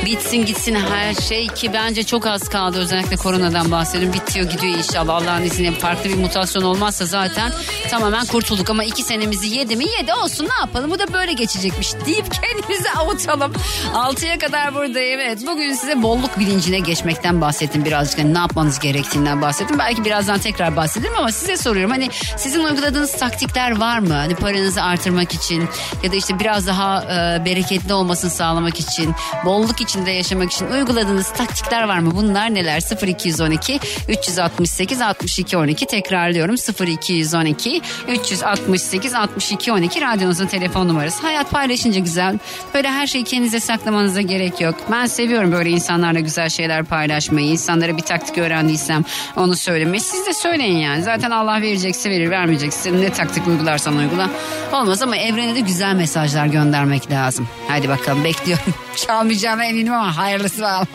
bitsin 0.06 0.46
gitsin 0.46 0.74
her 0.74 1.14
şey 1.14 1.46
ki 1.46 1.72
bence 1.72 2.02
çok 2.02 2.26
az 2.26 2.48
kaldı. 2.48 2.78
Özellikle 2.78 3.16
koronadan 3.16 3.70
bahsediyorum 3.70 4.14
bitiyor 4.14 4.50
gidiyor 4.50 4.78
inşallah. 4.78 5.14
Allah'ın 5.14 5.42
izniyle 5.42 5.72
farklı 5.72 6.10
bir 6.10 6.14
mutasyon 6.14 6.62
olmazsa 6.62 7.06
zaten 7.06 7.52
tamamen 7.90 8.26
kurtulduk. 8.26 8.70
Ama 8.70 8.84
iki 8.84 9.02
senemizi 9.02 9.58
yedi 9.58 9.76
mi? 9.76 9.84
Yedi. 9.98 10.14
Olsun 10.14 10.44
ne 10.44 10.54
yapalım? 10.60 10.90
Bu 10.90 10.98
da 10.98 11.12
böyle 11.12 11.32
geçecekmiş 11.32 11.94
deyip 12.06 12.26
kendimizi 12.32 12.90
avutalım. 12.96 13.52
6'ya 13.94 14.38
kadar 14.38 14.74
buradayım 14.74 15.20
evet 15.20 15.38
bugün 15.46 15.74
size 15.74 16.02
bolluk 16.02 16.38
bilincine 16.38 16.78
geçmekten 16.78 17.40
bahsettim. 17.40 17.84
Birazcık 17.84 18.18
hani 18.18 18.34
ne 18.34 18.38
yapmanız 18.38 18.78
gerektiğinden 18.78 19.42
bahsettim. 19.42 19.78
Belki 19.78 20.04
birazdan 20.04 20.38
tekrar 20.38 20.76
bahsederim 20.76 21.14
ama 21.18 21.32
size 21.32 21.56
soruyorum. 21.56 21.90
Hani 21.90 22.08
sizin 22.36 22.64
uyguladığınız 22.64 23.12
taktikler 23.12 23.80
var 23.80 23.98
mı? 23.98 24.14
Hani 24.14 24.34
paranızı 24.34 24.82
artırmak 24.82 25.34
için 25.34 25.68
ya 26.02 26.12
da 26.12 26.16
işte 26.16 26.40
biraz 26.40 26.66
daha 26.66 27.02
e, 27.02 27.44
bereketli 27.44 27.94
olmasını 27.94 28.30
sağlamak 28.30 28.80
için 28.80 29.14
bolluk 29.44 29.80
içinde 29.96 30.10
yaşamak 30.10 30.52
için 30.52 30.66
uyguladığınız 30.66 31.32
taktikler 31.32 31.82
var 31.82 31.98
mı? 31.98 32.10
Bunlar 32.14 32.54
neler? 32.54 33.06
0212 33.06 33.80
368 34.08 35.00
62 35.00 35.56
12 35.56 35.86
tekrarlıyorum. 35.86 36.54
0212 36.86 37.82
368 38.08 39.14
62 39.14 39.72
12 39.72 40.00
radyonuzun 40.00 40.46
telefon 40.46 40.88
numarası. 40.88 41.22
Hayat 41.22 41.50
paylaşınca 41.50 42.00
güzel. 42.00 42.38
Böyle 42.74 42.90
her 42.90 43.06
şeyi 43.06 43.24
kendinize 43.24 43.60
saklamanıza 43.60 44.20
gerek 44.20 44.60
yok. 44.60 44.74
Ben 44.90 45.06
seviyorum 45.06 45.52
böyle 45.52 45.70
insanlarla 45.70 46.20
güzel 46.20 46.48
şeyler 46.48 46.84
paylaşmayı. 46.84 47.46
İnsanlara 47.46 47.96
bir 47.96 48.02
taktik 48.02 48.38
öğrendiysem 48.38 49.04
onu 49.36 49.56
söylemeyi. 49.56 50.00
Siz 50.00 50.26
de 50.26 50.34
söyleyin 50.34 50.78
yani. 50.78 51.02
Zaten 51.02 51.30
Allah 51.30 51.62
verecekse 51.62 52.10
verir 52.10 52.30
vermeyecekse 52.30 52.92
ne 52.92 53.12
taktik 53.12 53.46
uygularsan 53.46 53.96
uygula. 53.96 54.30
Olmaz 54.72 55.02
ama 55.02 55.16
evrene 55.16 55.54
de 55.54 55.60
güzel 55.60 55.94
mesajlar 55.94 56.46
göndermek 56.46 57.10
lazım. 57.10 57.48
Hadi 57.68 57.88
bakalım 57.88 58.24
bekliyorum. 58.24 58.74
Çalmayacağına 59.06 59.64
eminim 59.64 59.85
ama 59.94 60.16
hayırlısı 60.16 60.62
bakalım. 60.62 60.88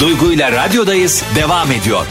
Duygu 0.00 0.32
ile 0.32 0.52
radyodayız 0.52 1.24
devam 1.36 1.72
ediyor. 1.72 2.06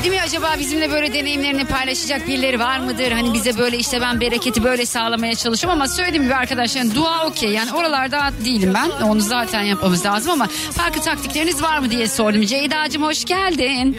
Dedim 0.00 0.12
ya 0.12 0.22
acaba 0.24 0.54
bizimle 0.58 0.90
böyle 0.90 1.14
deneyimlerini 1.14 1.64
paylaşacak 1.64 2.28
birileri 2.28 2.58
var 2.60 2.78
mıdır? 2.78 3.12
Hani 3.12 3.34
bize 3.34 3.58
böyle 3.58 3.76
işte 3.76 4.00
ben 4.00 4.20
bereketi 4.20 4.64
böyle 4.64 4.86
sağlamaya 4.86 5.34
çalışıyorum 5.34 5.80
ama 5.80 5.88
söylediğim 5.88 6.24
gibi 6.24 6.34
arkadaşlar 6.34 6.80
yani 6.80 6.94
dua 6.94 7.26
okey. 7.26 7.50
Yani 7.50 7.72
oralarda 7.72 8.30
değilim 8.44 8.74
ben. 8.74 9.04
Onu 9.06 9.20
zaten 9.20 9.62
yapmamız 9.62 10.06
lazım 10.06 10.30
ama 10.32 10.46
farklı 10.76 11.00
taktikleriniz 11.02 11.62
var 11.62 11.78
mı 11.78 11.90
diye 11.90 12.08
sordum. 12.08 12.42
Ceyda'cığım 12.46 13.02
hoş 13.02 13.24
geldin. 13.24 13.98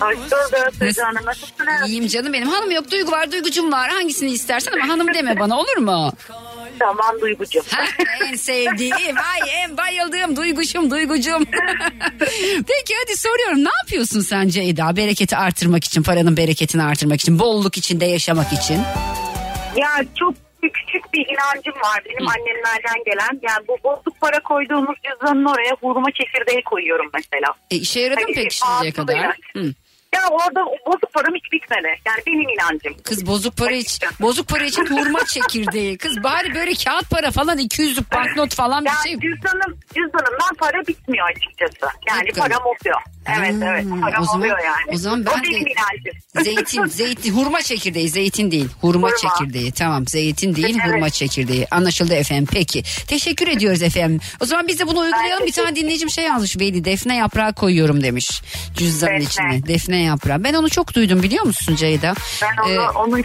Hoş 0.00 0.16
bulduk. 0.16 0.80
Nasılsınız? 0.80 1.88
İyiyim 1.88 2.06
canım 2.06 2.32
benim. 2.32 2.48
Hanım 2.48 2.70
yok 2.70 2.90
Duygu 2.90 3.12
var 3.12 3.32
Duygucum 3.32 3.72
var. 3.72 3.90
Hangisini 3.90 4.30
istersen 4.30 4.72
ama 4.72 4.88
hanım 4.92 5.14
deme 5.14 5.40
bana 5.40 5.58
olur 5.58 5.76
mu? 5.76 6.12
Tamam 6.78 7.20
Duygucuğum. 7.20 7.62
Hah, 7.70 7.86
en 8.30 8.34
sevdiğim, 8.36 9.16
ay 9.16 9.50
en 9.64 9.76
bayıldığım 9.76 10.36
duyguşum, 10.36 10.90
duygucum. 10.90 11.44
Peki 12.68 12.94
hadi 13.02 13.16
soruyorum 13.16 13.64
ne 13.64 13.70
yapıyorsun 13.82 14.20
sen 14.20 14.48
Ceyda? 14.48 14.96
Bereketi 14.96 15.36
artırmak 15.36 15.84
için, 15.84 16.02
paranın 16.02 16.36
bereketini 16.36 16.82
artırmak 16.82 17.20
için, 17.20 17.38
bolluk 17.38 17.76
içinde 17.76 18.04
yaşamak 18.04 18.52
için. 18.52 18.74
ya 19.76 19.88
çok 20.18 20.34
küçük 20.62 21.12
bir 21.14 21.20
inancım 21.26 21.74
var 21.82 22.02
benim 22.06 22.28
annemlerden 22.28 23.04
gelen. 23.06 23.40
Yani 23.42 23.66
bu 23.68 23.76
bozuk 23.84 24.20
para 24.20 24.40
koyduğumuz 24.40 24.96
cüzdanın 25.04 25.44
oraya 25.44 25.76
hurma 25.80 26.08
çekirdeği 26.12 26.62
koyuyorum 26.62 27.10
mesela. 27.14 27.48
E, 27.70 27.76
işe 27.76 28.00
yaradı 28.00 28.20
mı 28.20 28.26
Hani 28.26 28.34
peki 28.34 28.56
şimdiye 28.56 28.92
kadar? 28.92 29.14
da- 29.16 29.34
Hı. 29.56 29.72
Ya 30.14 30.20
orada 30.30 30.60
bozuk 30.86 31.12
param 31.14 31.34
hiç 31.34 31.52
bitmedi. 31.52 31.88
Yani 32.06 32.18
benim 32.26 32.48
inancım. 32.48 33.02
Kız 33.04 33.26
bozuk 33.26 33.56
para 33.56 33.74
için, 33.74 34.08
bozuk 34.20 34.48
para 34.48 34.64
için 34.64 34.86
hurma 34.86 35.24
çekirdeği. 35.26 35.98
Kız 35.98 36.22
bari 36.22 36.54
böyle 36.54 36.74
kağıt 36.74 37.10
para 37.10 37.30
falan 37.30 37.58
200'lük 37.58 38.12
banknot 38.14 38.54
falan 38.54 38.84
bir 38.84 38.90
Ya 38.90 38.96
şey. 39.04 39.12
cüzdanım, 39.12 39.78
cüzdanımdan 39.94 40.54
para 40.58 40.86
bitmiyor 40.86 41.26
açıkçası. 41.30 41.92
Yani 42.08 42.18
Hakikaten. 42.18 42.48
param 42.48 42.62
oluyor. 42.66 43.00
Evet 43.38 43.52
Hmm, 43.52 43.62
evet 43.62 43.84
param 44.00 44.22
o 44.22 44.26
zaman- 44.26 44.40
oluyor 44.40 44.58
yani. 44.64 44.84
o 44.94 44.96
zaman 44.96 45.26
ben 45.26 45.30
o 45.30 45.42
benim 45.42 45.64
de- 45.64 45.70
inancım. 45.70 46.20
Zeytin, 46.44 46.84
zeytin, 46.86 47.32
hurma 47.32 47.62
çekirdeği, 47.62 48.08
zeytin 48.08 48.50
değil. 48.50 48.68
Hurma, 48.80 49.08
Hurma. 49.08 49.16
çekirdeği. 49.16 49.72
Tamam, 49.72 50.06
zeytin 50.08 50.54
değil, 50.56 50.78
Evet. 50.84 50.94
hurma 50.94 51.10
çekirdeği. 51.10 51.66
Anlaşıldı 51.70 52.14
efendim. 52.14 52.48
Peki. 52.52 52.82
Teşekkür 53.08 53.48
ediyoruz 53.48 53.82
efendim. 53.82 54.20
O 54.40 54.44
zaman 54.44 54.68
biz 54.68 54.78
de 54.80 54.86
bunu 54.86 54.98
uygulayalım. 54.98 55.46
Bir 55.46 55.52
tane 55.52 55.76
dinleyicim 55.76 56.10
şey 56.10 56.24
yazmış 56.24 56.58
belli. 56.58 56.84
Defne 56.84 57.16
yaprağı 57.16 57.54
koyuyorum 57.54 58.02
demiş. 58.02 58.42
Cüzdanın 58.76 59.12
Defne. 59.20 59.24
içine. 59.24 59.66
Defne 59.66 59.96
yaprağı. 60.06 60.44
Ben 60.44 60.54
onu 60.54 60.70
çok 60.70 60.94
duydum 60.94 61.22
biliyor 61.22 61.44
musun 61.44 61.76
Ceyda? 61.76 62.14
Ben 62.42 62.62
onu, 62.64 62.72
Ee, 62.72 62.80
onu 62.80 63.18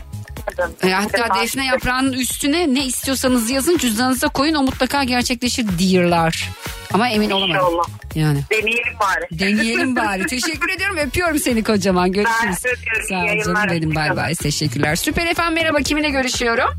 e, 0.83 0.91
hatta 0.91 1.41
defne 1.41 1.65
yaprağının 1.65 2.13
üstüne 2.13 2.73
ne 2.73 2.85
istiyorsanız 2.85 3.49
yazın 3.49 3.77
cüzdanınıza 3.77 4.27
koyun 4.29 4.55
o 4.55 4.63
mutlaka 4.63 5.03
gerçekleşir 5.03 5.65
diyorlar. 5.79 6.49
Ama 6.93 7.09
emin 7.09 7.29
olamadım. 7.29 7.55
İnşallah. 7.55 7.83
Yani. 8.15 8.43
Deneyelim 8.51 8.93
bari. 8.99 9.39
Deneyelim 9.39 9.95
bari. 9.95 10.25
Teşekkür 10.27 10.69
ediyorum. 10.69 10.97
Öpüyorum 10.97 11.39
seni 11.39 11.63
kocaman. 11.63 12.11
Görüşürüz. 12.11 12.57
Ben 12.65 12.71
öpüyorum. 12.71 13.07
Sağ 13.09 13.51
ol 13.51 13.55
canım 13.55 13.69
benim. 13.71 13.95
Bay 13.95 14.15
bay. 14.17 14.35
Teşekkürler. 14.35 14.95
Süper 14.95 15.25
efendim 15.25 15.53
merhaba. 15.53 15.77
Kiminle 15.77 16.09
görüşüyorum? 16.09 16.69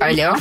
Alo. 0.00 0.36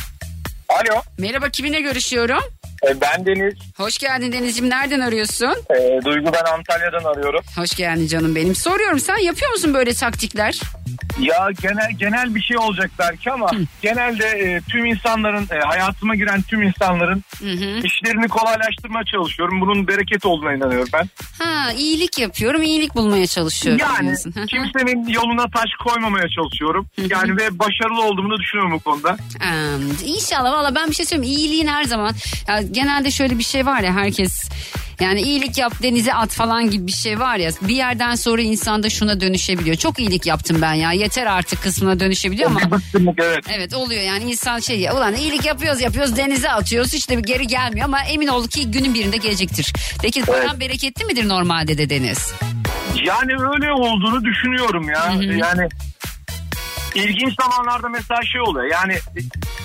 Alo. 0.69 1.01
Merhaba 1.17 1.49
kiminle 1.49 1.81
görüşüyorum? 1.81 2.39
E, 2.87 3.01
Ben 3.01 3.25
Deniz. 3.25 3.53
Hoş 3.77 3.97
geldin 3.97 4.31
Deniz'ciğim. 4.31 4.69
Nereden 4.69 4.99
arıyorsun? 4.99 5.55
E, 5.69 5.99
Duygu 6.05 6.31
ben 6.33 6.51
Antalya'dan 6.53 7.03
arıyorum. 7.03 7.41
Hoş 7.57 7.75
geldin 7.75 8.07
canım 8.07 8.35
benim. 8.35 8.55
Soruyorum 8.55 8.99
sen 8.99 9.17
yapıyor 9.17 9.51
musun 9.51 9.73
böyle 9.73 9.93
taktikler? 9.93 10.59
Ya 11.21 11.49
genel 11.61 11.91
genel 11.97 12.35
bir 12.35 12.41
şey 12.41 12.57
olacak 12.57 12.91
belki 12.99 13.31
ama 13.31 13.49
genelde 13.81 14.25
e, 14.25 14.61
tüm 14.69 14.85
insanların 14.85 15.47
e, 15.51 15.59
hayatıma 15.59 16.15
giren 16.15 16.41
tüm 16.41 16.61
insanların 16.63 17.23
işlerini 17.83 18.27
kolaylaştırmaya 18.27 19.05
çalışıyorum. 19.05 19.61
Bunun 19.61 19.87
bereket 19.87 20.25
olduğuna 20.25 20.53
inanıyorum 20.53 20.89
ben. 20.93 21.09
Ha 21.39 21.71
iyilik 21.73 22.19
yapıyorum, 22.19 22.61
iyilik 22.63 22.95
bulmaya 22.95 23.27
çalışıyorum. 23.27 23.81
Yani 23.81 24.07
diyorsun. 24.07 24.33
Hı 24.35 24.41
hı. 24.41 24.45
kimsenin 24.45 25.07
yoluna 25.07 25.49
taş 25.49 25.69
koymamaya 25.83 26.27
çalışıyorum. 26.29 26.87
Yani 27.09 27.37
ve 27.37 27.59
başarılı 27.59 28.01
olduğumu 28.01 28.31
da 28.33 28.37
düşünüyorum 28.37 28.71
bu 28.73 28.79
konuda. 28.79 29.17
Ee, 29.43 30.05
İnşallah 30.05 30.51
valla 30.53 30.75
ben 30.75 30.89
bir 30.89 30.95
şey 30.95 31.05
söyleyeyim 31.05 31.37
iyiliğin 31.37 31.67
her 31.67 31.83
zaman 31.83 32.13
ya 32.47 32.61
genelde 32.61 33.11
şöyle 33.11 33.37
bir 33.37 33.43
şey 33.43 33.65
var 33.65 33.81
ya 33.81 33.93
herkes 33.93 34.49
yani 35.01 35.21
iyilik 35.21 35.57
yap 35.57 35.73
denize 35.83 36.13
at 36.13 36.29
falan 36.29 36.69
gibi 36.69 36.87
bir 36.87 36.91
şey 36.91 37.19
var 37.19 37.37
ya 37.37 37.51
bir 37.61 37.75
yerden 37.75 38.15
sonra 38.15 38.41
insanda 38.41 38.89
şuna 38.89 39.21
dönüşebiliyor. 39.21 39.75
Çok 39.75 39.99
iyilik 39.99 40.25
yaptım 40.25 40.61
ben 40.61 40.73
ya 40.73 40.91
yeter 40.91 41.25
artık 41.25 41.63
kısmına 41.63 41.99
dönüşebiliyor 41.99 42.49
ama 42.49 42.61
evet. 43.17 43.45
evet 43.49 43.73
oluyor 43.73 44.01
yani 44.01 44.31
insan 44.31 44.59
şey 44.59 44.79
ya 44.79 44.95
ulan 44.95 45.15
iyilik 45.15 45.45
yapıyoruz 45.45 45.81
yapıyoruz 45.81 46.17
denize 46.17 46.51
atıyoruz 46.51 46.93
hiç 46.93 47.09
de 47.09 47.17
bir 47.17 47.23
geri 47.23 47.47
gelmiyor 47.47 47.85
ama 47.85 48.03
emin 48.03 48.27
ol 48.27 48.47
ki 48.47 48.71
günün 48.71 48.93
birinde 48.93 49.17
gelecektir. 49.17 49.73
Peki 50.01 50.21
paran 50.21 50.59
bereketli 50.59 51.05
midir 51.05 51.27
normalde 51.27 51.77
de 51.77 51.89
Deniz? 51.89 52.33
Yani 53.05 53.31
öyle 53.31 53.71
olduğunu 53.71 54.23
düşünüyorum 54.23 54.89
ya. 54.89 55.13
Yani 55.37 55.69
ilginç 56.95 57.33
zamanlarda 57.41 57.89
mesela 57.89 58.21
şey 58.31 58.41
oluyor. 58.41 58.65
Yani 58.71 58.97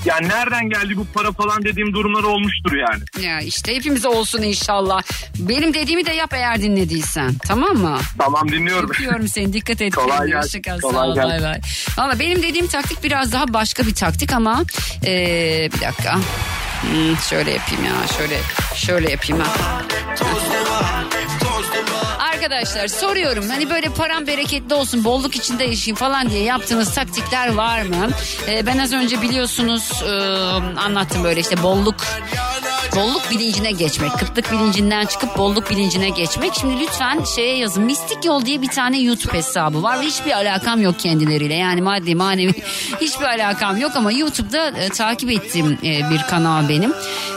yani 0.04 0.28
nereden 0.28 0.68
geldi 0.70 0.96
bu 0.96 1.06
para 1.14 1.32
falan 1.32 1.62
dediğim 1.64 1.92
durumlar 1.94 2.22
olmuştur 2.22 2.72
yani. 2.72 3.26
Ya 3.26 3.40
işte 3.40 3.74
hepimize 3.74 4.08
olsun 4.08 4.42
inşallah. 4.42 5.02
Benim 5.38 5.74
dediğimi 5.74 6.06
de 6.06 6.12
yap 6.12 6.34
eğer 6.34 6.62
dinlediysen 6.62 7.34
tamam 7.46 7.76
mı? 7.76 7.98
Tamam 8.18 8.48
dinliyorum. 8.48 8.90
Öpüyorum 8.90 9.28
seni 9.28 9.52
dikkat 9.52 9.80
et. 9.82 9.94
Kolay 9.94 10.28
gelsin, 10.28 10.62
kolay 10.82 10.94
Sağ 10.94 11.10
ol 11.10 11.14
gelsin. 11.14 11.30
bay 11.30 11.42
bay. 11.42 11.60
Valla 11.98 12.18
benim 12.18 12.42
dediğim 12.42 12.66
taktik 12.66 13.04
biraz 13.04 13.32
daha 13.32 13.52
başka 13.54 13.86
bir 13.86 13.94
taktik 13.94 14.32
ama 14.32 14.62
ee, 15.06 15.68
bir 15.74 15.80
dakika. 15.80 16.14
Hmm, 16.82 17.16
şöyle 17.30 17.50
yapayım 17.50 17.84
ya 17.84 18.08
şöyle 18.18 18.38
şöyle 18.74 19.10
yapayım 19.10 19.42
ha. 19.42 19.82
Arkadaşlar 22.46 22.88
soruyorum 22.88 23.48
hani 23.48 23.70
böyle 23.70 23.88
param 23.88 24.26
bereketli 24.26 24.74
olsun 24.74 25.04
bolluk 25.04 25.37
içinde 25.37 25.64
yaşayayım 25.64 25.96
falan 25.96 26.30
diye 26.30 26.42
yaptığınız 26.42 26.94
taktikler 26.94 27.54
var 27.54 27.82
mı? 27.82 28.09
Ee, 28.48 28.66
ben 28.66 28.78
az 28.78 28.92
önce 28.92 29.22
biliyorsunuz 29.22 30.02
e, 30.02 30.12
anlattım 30.80 31.24
böyle 31.24 31.40
işte 31.40 31.62
bolluk 31.62 31.96
bolluk 32.96 33.30
bilincine 33.30 33.70
geçmek. 33.70 34.12
Kıtlık 34.12 34.52
bilincinden 34.52 35.06
çıkıp 35.06 35.38
bolluk 35.38 35.70
bilincine 35.70 36.09
geçmek. 36.11 36.54
Şimdi 36.54 36.80
lütfen 36.80 37.24
şeye 37.37 37.56
yazın. 37.56 37.82
Mistik 37.82 38.24
Yol 38.24 38.44
diye 38.44 38.62
bir 38.62 38.68
tane 38.68 39.00
YouTube 39.00 39.32
hesabı 39.32 39.82
var 39.82 40.00
ve 40.00 40.04
hiçbir 40.04 40.32
alakam 40.32 40.82
yok 40.82 40.98
kendileriyle. 40.98 41.54
Yani 41.54 41.82
maddi 41.82 42.14
manevi 42.14 42.52
hiçbir 43.00 43.24
alakam 43.24 43.76
yok 43.76 43.92
ama 43.96 44.12
YouTube'da 44.12 44.68
e, 44.68 44.88
takip 44.88 45.30
ettiğim 45.30 45.78
e, 45.85 46.11
bir 46.11 46.22
kanal 46.30 46.68
benim. 46.68 46.94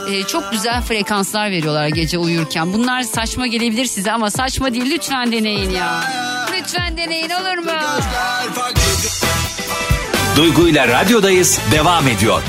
E, 0.10 0.24
çok 0.24 0.52
güzel 0.52 0.82
frekanslar 0.82 1.52
veriyorlar 1.52 1.88
gece 1.88 2.18
uyurken. 2.18 2.74
Bunlar 2.74 3.02
saçma 3.02 3.48
gelebilir 3.48 3.86
size 3.86 4.12
ama 4.12 4.32
saçma 4.32 4.74
değil. 4.74 4.99
Lütfen 5.00 5.32
deneyin 5.32 5.70
ya. 5.70 6.04
Lütfen 6.58 6.98
deneyin 6.98 7.30
olur 7.30 7.58
mu? 7.58 7.72
Duygu 10.36 10.68
ile 10.68 10.88
radyodayız 10.88 11.60
devam 11.72 12.08
ediyor. 12.08 12.42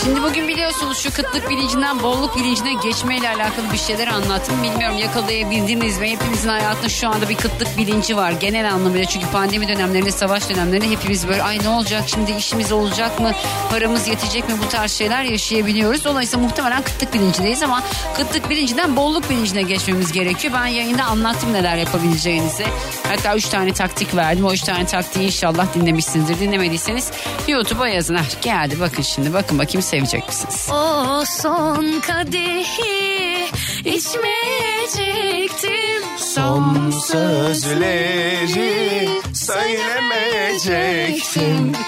Şimdi 0.00 0.22
bugün 0.22 0.48
biliyorsunuz 0.48 0.98
şu 0.98 1.12
kıtlık 1.12 1.50
bilincinden 1.50 2.02
bolluk 2.02 2.36
bilincine 2.36 2.74
geçmeyle 2.74 3.28
alakalı 3.28 3.72
bir 3.72 3.78
şeyler 3.78 4.08
anlattım. 4.08 4.62
Bilmiyorum 4.62 4.98
yakalayabildiniz 4.98 5.98
mi? 5.98 6.10
Hepimizin 6.10 6.48
hayatında 6.48 6.88
şu 6.88 7.08
anda 7.08 7.28
bir 7.28 7.36
kıtlık 7.36 7.78
bilinci 7.78 8.16
var 8.16 8.32
genel 8.32 8.72
anlamıyla. 8.72 9.06
Çünkü 9.06 9.26
pandemi 9.26 9.68
dönemlerinde, 9.68 10.10
savaş 10.10 10.48
dönemlerinde 10.50 10.90
hepimiz 10.90 11.28
böyle 11.28 11.42
ay 11.42 11.58
ne 11.58 11.68
olacak 11.68 12.02
şimdi 12.06 12.32
işimiz 12.32 12.72
olacak 12.72 13.20
mı? 13.20 13.32
Paramız 13.70 14.08
yetecek 14.08 14.48
mi? 14.48 14.54
Bu 14.64 14.68
tarz 14.68 14.92
şeyler 14.92 15.22
yaşayabiliyoruz. 15.22 16.04
Dolayısıyla 16.04 16.46
muhtemelen 16.46 16.82
kıtlık 16.82 17.14
bilincindeyiz 17.14 17.62
ama 17.62 17.82
kıtlık 18.16 18.50
bilincinden 18.50 18.96
bolluk 18.96 19.30
bilincine 19.30 19.62
geçmemiz 19.62 20.12
gerekiyor. 20.12 20.54
Ben 20.56 20.66
yayında 20.66 21.04
anlattım 21.04 21.52
neler 21.52 21.76
yapabileceğinizi. 21.76 22.64
Hatta 23.08 23.36
üç 23.36 23.48
tane 23.48 23.72
taktik 23.72 24.16
verdim. 24.16 24.44
O 24.44 24.52
üç 24.52 24.60
tane 24.60 24.86
taktiği 24.86 25.26
inşallah 25.26 25.74
dinlemişsinizdir. 25.74 26.40
Dinlemediyseniz 26.40 27.10
YouTube'a 27.48 27.88
yazın. 27.88 28.14
Ha, 28.14 28.22
geldi 28.42 28.80
bakın 28.80 29.02
şimdi 29.02 29.32
bakın 29.32 29.58
bakayım 29.58 29.81
sevecek 29.82 30.28
misiniz? 30.28 30.68
O 30.72 31.22
son 31.26 32.00
kadehi 32.00 33.48
içmeyecektim. 33.84 36.02
Son 36.18 36.90
sözleri 36.90 39.08
söylemeyecektim. 39.34 41.72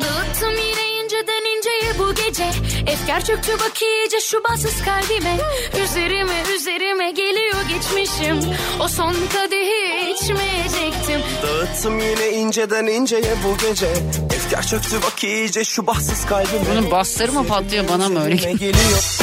Dağıttım 0.00 0.52
yine 0.52 1.02
inceden 1.02 1.44
inceye 1.56 1.98
bu 1.98 2.14
gece. 2.14 2.50
Efkar 2.86 3.24
çöktü 3.24 3.52
bak 3.52 3.82
iyice 3.82 4.20
şu 4.20 4.44
bahtsız 4.44 4.82
kalbime. 4.84 5.36
Üzerime 5.84 6.42
üzerime 6.56 7.10
geliyor 7.10 7.56
geçmişim. 7.68 8.40
O 8.80 8.88
son 8.88 9.14
kadehi 9.32 10.07
içmeyecektim. 10.22 11.20
Dağıttım 11.42 11.98
yine 11.98 12.30
inceden 12.30 12.86
inceye 12.86 13.34
bu 13.44 13.66
gece. 13.68 13.86
Efkar 14.34 14.62
çöktü 14.62 14.96
bak 15.02 15.24
iyice 15.24 15.64
şu 15.64 15.86
bahtsız 15.86 16.26
kalbime. 16.26 16.60
Bunun 16.70 16.90
basları 16.90 17.32
mı 17.32 17.46
patlıyor 17.46 17.88
bana 17.88 18.08
mı 18.08 18.24
öyle? 18.24 18.52
geliyor. 18.52 19.18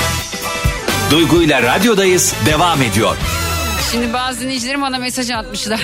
Duygu 1.12 1.42
ile 1.42 1.62
radyodayız 1.62 2.34
devam 2.46 2.82
ediyor. 2.82 3.16
Şimdi 3.96 4.14
bazı 4.14 4.42
dinleyicilerim 4.42 4.82
bana 4.82 4.98
mesaj 4.98 5.32
atmışlar. 5.32 5.82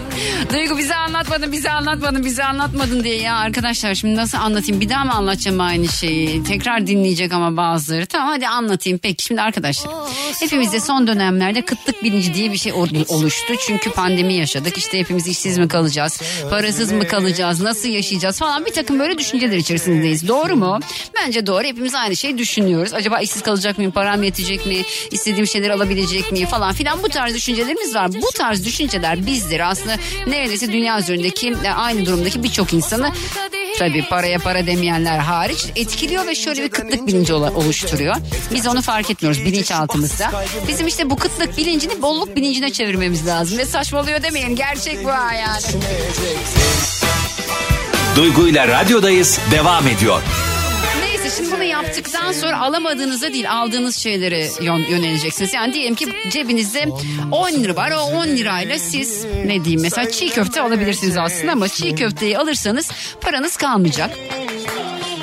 Duygu 0.52 0.78
bize 0.78 0.94
anlatmadın, 0.94 1.52
bize 1.52 1.70
anlatmadın, 1.70 2.24
bize 2.24 2.44
anlatmadın 2.44 3.04
diye. 3.04 3.16
Ya 3.16 3.36
arkadaşlar 3.36 3.94
şimdi 3.94 4.16
nasıl 4.16 4.38
anlatayım? 4.38 4.80
Bir 4.80 4.88
daha 4.88 5.04
mı 5.04 5.12
anlatacağım 5.12 5.60
aynı 5.60 5.88
şeyi? 5.88 6.44
Tekrar 6.44 6.86
dinleyecek 6.86 7.32
ama 7.32 7.56
bazıları. 7.56 8.06
Tamam 8.06 8.28
hadi 8.28 8.48
anlatayım. 8.48 8.98
Peki 8.98 9.24
şimdi 9.24 9.40
arkadaşlar. 9.42 9.92
Hepimizde 10.40 10.80
son 10.80 11.06
dönemlerde 11.06 11.62
kıtlık 11.62 12.02
bilinci 12.02 12.34
diye 12.34 12.52
bir 12.52 12.58
şey 12.58 12.72
ol- 12.72 12.88
oluştu. 13.08 13.54
Çünkü 13.66 13.90
pandemi 13.90 14.34
yaşadık. 14.34 14.78
İşte 14.78 14.98
hepimiz 14.98 15.26
işsiz 15.26 15.58
mi 15.58 15.68
kalacağız? 15.68 16.20
Parasız 16.50 16.92
mı 16.92 17.08
kalacağız? 17.08 17.60
Nasıl 17.60 17.88
yaşayacağız 17.88 18.38
falan. 18.38 18.66
Bir 18.66 18.72
takım 18.72 18.98
böyle 18.98 19.18
düşünceler 19.18 19.56
içerisindeyiz. 19.56 20.28
Doğru 20.28 20.56
mu? 20.56 20.80
Bence 21.14 21.46
doğru. 21.46 21.64
Hepimiz 21.64 21.94
aynı 21.94 22.16
şeyi 22.16 22.38
düşünüyoruz. 22.38 22.94
Acaba 22.94 23.20
işsiz 23.20 23.42
kalacak 23.42 23.78
mıyım? 23.78 23.92
Param 23.92 24.22
yetecek 24.22 24.66
mi? 24.66 24.82
İstediğim 25.10 25.46
şeyleri 25.46 25.72
alabilecek 25.72 26.32
miyim? 26.32 26.48
Falan 26.48 26.72
filan. 26.72 27.02
Bu 27.02 27.08
tarz 27.08 27.36
düşüncelerimiz 27.48 27.94
var. 27.94 28.12
Bu 28.12 28.30
tarz 28.34 28.64
düşünceler 28.64 29.26
bizdir. 29.26 29.70
Aslında 29.70 29.96
neredeyse 30.26 30.72
dünya 30.72 30.98
üzerindeki 30.98 31.54
e, 31.64 31.68
aynı 31.68 32.06
durumdaki 32.06 32.42
birçok 32.42 32.72
insanı 32.72 33.12
tabii 33.78 34.04
paraya 34.08 34.38
para 34.38 34.66
demeyenler 34.66 35.18
hariç 35.18 35.66
etkiliyor 35.76 36.26
ve 36.26 36.34
şöyle 36.34 36.62
bir 36.62 36.68
kıtlık 36.68 37.06
bilinci 37.06 37.34
oluşturuyor. 37.34 38.16
Biz 38.54 38.66
onu 38.66 38.82
fark 38.82 39.10
etmiyoruz 39.10 39.44
bilinçaltımızda. 39.44 40.44
Bizim 40.68 40.86
işte 40.86 41.10
bu 41.10 41.16
kıtlık 41.16 41.56
bilincini 41.56 42.02
bolluk 42.02 42.36
bilincine 42.36 42.72
çevirmemiz 42.72 43.26
lazım. 43.26 43.58
Ve 43.58 43.64
saçmalıyor 43.64 44.22
demeyin 44.22 44.56
gerçek 44.56 45.04
bu 45.04 45.08
yani. 45.08 45.62
Duygu 48.16 48.48
ile 48.48 48.68
radyodayız 48.68 49.38
devam 49.50 49.88
ediyor. 49.88 50.22
Neyse 51.08 51.36
şimdi 51.36 51.52
bunu 51.52 51.64
yaptıktan 51.64 52.32
sonra 52.32 52.60
alamadığınızda 52.60 53.32
değil 53.32 53.50
aldığınız 53.52 53.96
şeylere 53.96 54.48
yön- 54.60 54.90
yöneleceksiniz. 54.90 55.54
Yani 55.54 55.74
diyelim 55.74 55.94
ki 55.94 56.06
cebinizde 56.30 56.88
10 57.32 57.50
lira 57.52 57.76
var 57.76 57.90
o 57.90 58.00
10 58.00 58.26
lirayla 58.26 58.78
siz 58.78 59.24
ne 59.24 59.64
diyeyim 59.64 59.80
mesela 59.82 60.10
çiğ 60.10 60.28
köfte 60.30 60.60
alabilirsiniz 60.60 61.16
aslında 61.16 61.52
ama 61.52 61.68
çiğ 61.68 61.94
köfteyi 61.94 62.38
alırsanız 62.38 62.90
paranız 63.20 63.56
kalmayacak. 63.56 64.10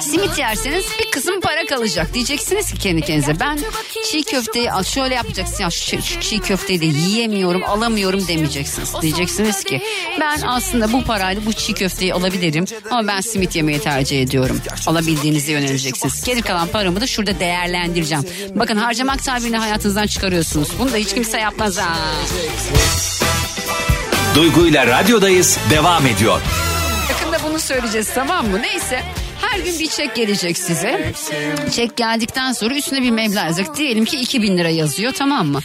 Simit 0.01 0.37
yerseniz 0.39 0.85
bir 0.99 1.11
kısım 1.11 1.41
para 1.41 1.65
kalacak. 1.65 2.13
Diyeceksiniz 2.13 2.71
ki 2.71 2.77
kendi 2.77 3.01
kendinize 3.01 3.39
ben 3.39 3.59
çiğ 4.11 4.23
köfteyi 4.23 4.71
al 4.71 4.83
şöyle 4.83 5.15
yapacaksın 5.15 5.63
ya 5.63 5.69
şu, 5.69 6.01
şu 6.01 6.19
çiğ 6.21 6.39
köfteyi 6.39 6.81
de 6.81 6.85
yiyemiyorum 6.85 7.63
alamıyorum 7.63 8.27
demeyeceksiniz. 8.27 8.93
Diyeceksiniz 9.01 9.63
ki 9.63 9.81
ben 10.19 10.41
aslında 10.47 10.93
bu 10.93 11.03
parayla 11.03 11.45
bu 11.45 11.53
çiğ 11.53 11.73
köfteyi 11.73 12.13
alabilirim 12.13 12.65
ama 12.91 13.07
ben 13.07 13.21
simit 13.21 13.55
yemeyi 13.55 13.79
tercih 13.79 14.21
ediyorum. 14.21 14.61
Alabildiğinize 14.87 15.51
yöneleceksiniz. 15.51 16.23
Geri 16.23 16.41
kalan 16.41 16.67
paramı 16.67 17.01
da 17.01 17.07
şurada 17.07 17.39
değerlendireceğim. 17.39 18.23
Bakın 18.55 18.77
harcamak 18.77 19.23
tabirini 19.23 19.57
hayatınızdan 19.57 20.07
çıkarıyorsunuz. 20.07 20.67
Bunu 20.79 20.93
da 20.93 20.97
hiç 20.97 21.13
kimse 21.13 21.39
yapmaz 21.39 21.77
ha. 21.77 21.95
Duygu 24.35 24.67
ile 24.67 24.87
radyodayız 24.87 25.57
devam 25.69 26.07
ediyor. 26.07 26.41
Yakında 27.09 27.37
bunu 27.49 27.59
söyleyeceğiz 27.59 28.09
tamam 28.15 28.47
mı? 28.47 28.61
Neyse. 28.61 29.03
Her 29.55 29.59
gün 29.59 29.79
bir 29.79 29.87
çek 29.87 30.15
gelecek 30.15 30.57
size. 30.57 31.13
Çek 31.75 31.97
geldikten 31.97 32.53
sonra 32.53 32.75
üstüne 32.75 33.01
bir 33.01 33.11
meblağ. 33.11 33.75
Diyelim 33.77 34.05
ki 34.05 34.17
2000 34.19 34.57
lira 34.57 34.69
yazıyor 34.69 35.13
tamam 35.13 35.47
mı? 35.47 35.59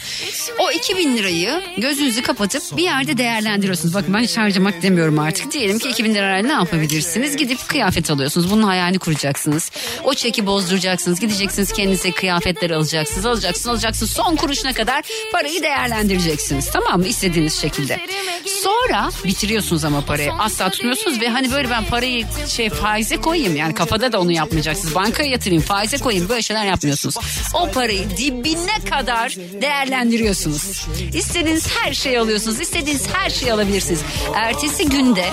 O 0.59 0.71
2000 0.71 1.17
lirayı 1.17 1.63
gözünüzü 1.79 2.23
kapatıp 2.23 2.77
bir 2.77 2.83
yerde 2.83 3.17
değerlendiriyorsunuz. 3.17 3.95
Bakın 3.95 4.15
ben 4.15 4.21
hiç 4.21 4.37
harcamak 4.37 4.83
demiyorum 4.83 5.19
artık. 5.19 5.53
Diyelim 5.53 5.79
ki 5.79 5.89
2000 5.89 6.15
lirayla 6.15 6.49
ne 6.49 6.53
yapabilirsiniz? 6.53 7.37
Gidip 7.37 7.69
kıyafet 7.69 8.11
alıyorsunuz. 8.11 8.51
Bunun 8.51 8.63
hayalini 8.63 8.99
kuracaksınız. 8.99 9.71
O 10.05 10.15
çeki 10.15 10.47
bozduracaksınız. 10.47 11.21
Gideceksiniz 11.21 11.73
kendinize 11.73 12.13
kıyafetler 12.13 12.71
alacaksınız. 12.71 13.27
Alacaksınız 13.27 13.69
alacaksınız. 13.69 14.11
Son 14.13 14.37
kuruşuna 14.37 14.73
kadar 14.73 15.03
parayı 15.33 15.63
değerlendireceksiniz. 15.63 16.71
Tamam 16.73 17.01
mı? 17.01 17.07
İstediğiniz 17.07 17.61
şekilde. 17.61 18.01
Sonra 18.47 19.11
bitiriyorsunuz 19.25 19.85
ama 19.85 20.01
parayı. 20.05 20.33
Asla 20.33 20.71
tutmuyorsunuz 20.71 21.21
ve 21.21 21.29
hani 21.29 21.53
böyle 21.53 21.71
ben 21.71 21.85
parayı 21.85 22.27
şey 22.49 22.71
faize 22.71 23.17
koyayım. 23.17 23.57
Yani 23.57 23.75
kafada 23.81 24.13
da 24.13 24.21
onu 24.21 24.33
yapmayacaksınız. 24.33 24.95
Bankaya 24.95 25.31
yatırayım, 25.31 25.63
faize 25.63 25.99
koyayım. 25.99 26.29
Böyle 26.29 26.43
şeyler 26.43 26.67
yapmıyorsunuz. 26.67 27.17
O 27.55 27.71
parayı 27.71 28.11
dibine 28.17 28.85
kadar 28.91 29.37
değerlendiriyorsunuz. 29.61 30.87
İstediğiniz 31.15 31.69
her 31.69 31.93
şeyi 31.93 32.21
alıyorsunuz. 32.21 32.61
İstediğiniz 32.61 33.09
her 33.13 33.31
şeyi 33.31 33.53
alabilirsiniz. 33.53 34.01
Ertesi 34.35 34.89
günde 34.89 35.25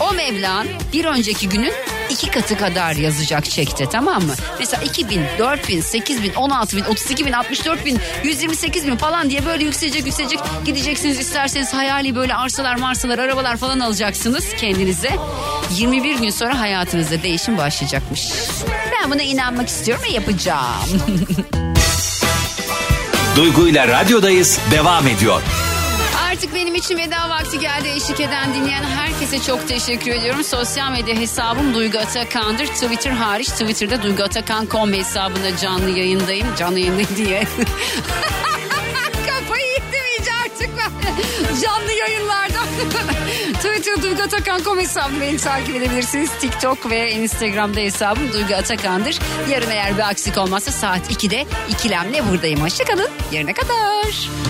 o 0.00 0.12
meblağın 0.12 0.68
bir 0.92 1.04
önceki 1.04 1.48
günün 1.48 1.72
iki 2.10 2.30
katı 2.30 2.58
kadar 2.58 2.94
yazacak 2.96 3.44
çekte 3.44 3.86
tamam 3.88 4.22
mı? 4.22 4.34
Mesela 4.58 4.82
2000, 4.82 5.22
4000, 5.38 5.80
8000, 5.80 6.32
16000, 6.34 6.84
32000, 6.84 7.32
64000, 7.32 7.98
128 8.24 8.86
bin 8.86 8.96
falan 8.96 9.30
diye 9.30 9.46
böyle 9.46 9.64
yükselecek 9.64 10.06
yükselecek 10.06 10.40
gideceksiniz 10.64 11.18
isterseniz 11.18 11.74
hayali 11.74 12.14
böyle 12.14 12.34
arsalar 12.34 12.76
marsalar 12.76 13.18
arabalar 13.18 13.56
falan 13.56 13.80
alacaksınız 13.80 14.44
kendinize. 14.60 15.10
21 15.70 16.18
gün 16.18 16.30
sonra 16.30 16.60
hayatınızda 16.60 17.22
değişim 17.22 17.58
başlayacakmış. 17.58 18.28
Ben 18.92 19.10
buna 19.10 19.22
inanmak 19.22 19.68
istiyorum 19.68 20.04
ve 20.08 20.12
yapacağım. 20.12 21.02
Duygu 23.36 23.68
ile 23.68 23.88
radyodayız 23.88 24.58
devam 24.70 25.06
ediyor. 25.06 25.42
Benim 26.60 26.74
için 26.74 26.98
veda 26.98 27.28
vakti 27.28 27.58
geldi. 27.58 27.88
Eşlik 27.88 28.20
eden 28.20 28.54
dinleyen 28.54 28.84
herkese 28.84 29.42
çok 29.42 29.68
teşekkür 29.68 30.10
ediyorum. 30.10 30.44
Sosyal 30.44 30.90
medya 30.90 31.16
hesabım 31.16 31.74
Duygu 31.74 31.98
Atakan'dır. 31.98 32.66
Twitter 32.66 33.10
hariç 33.10 33.48
Twitter'da 33.48 34.02
Duygu 34.02 34.22
Atakan.com 34.22 34.92
hesabında 34.92 35.56
canlı 35.56 35.90
yayındayım. 35.90 36.46
Canlı 36.58 36.78
yayındayım 36.78 37.16
diye. 37.16 37.40
Kafayı 39.26 39.66
yedim 39.66 40.06
iyice 40.18 40.32
artık 40.44 40.70
ben. 40.76 40.92
Canlı 41.62 41.92
yayınlarda. 41.92 42.58
Twitter 43.52 44.02
Duygu 44.02 44.22
Atakan.com 44.22 44.78
hesabını 44.78 45.20
beni 45.20 45.36
takip 45.36 45.76
edebilirsiniz. 45.76 46.30
TikTok 46.40 46.90
ve 46.90 47.12
Instagram'da 47.12 47.80
hesabım 47.80 48.32
Duygu 48.32 48.54
Atakan'dır. 48.54 49.18
Yarın 49.50 49.70
eğer 49.70 49.94
bir 49.96 50.08
aksik 50.08 50.38
olmazsa 50.38 50.72
saat 50.72 51.10
2'de 51.12 51.46
ikilemle 51.68 52.28
buradayım. 52.28 52.60
Hoşçakalın. 52.60 53.08
Yarına 53.32 53.52
kadar. 53.52 54.49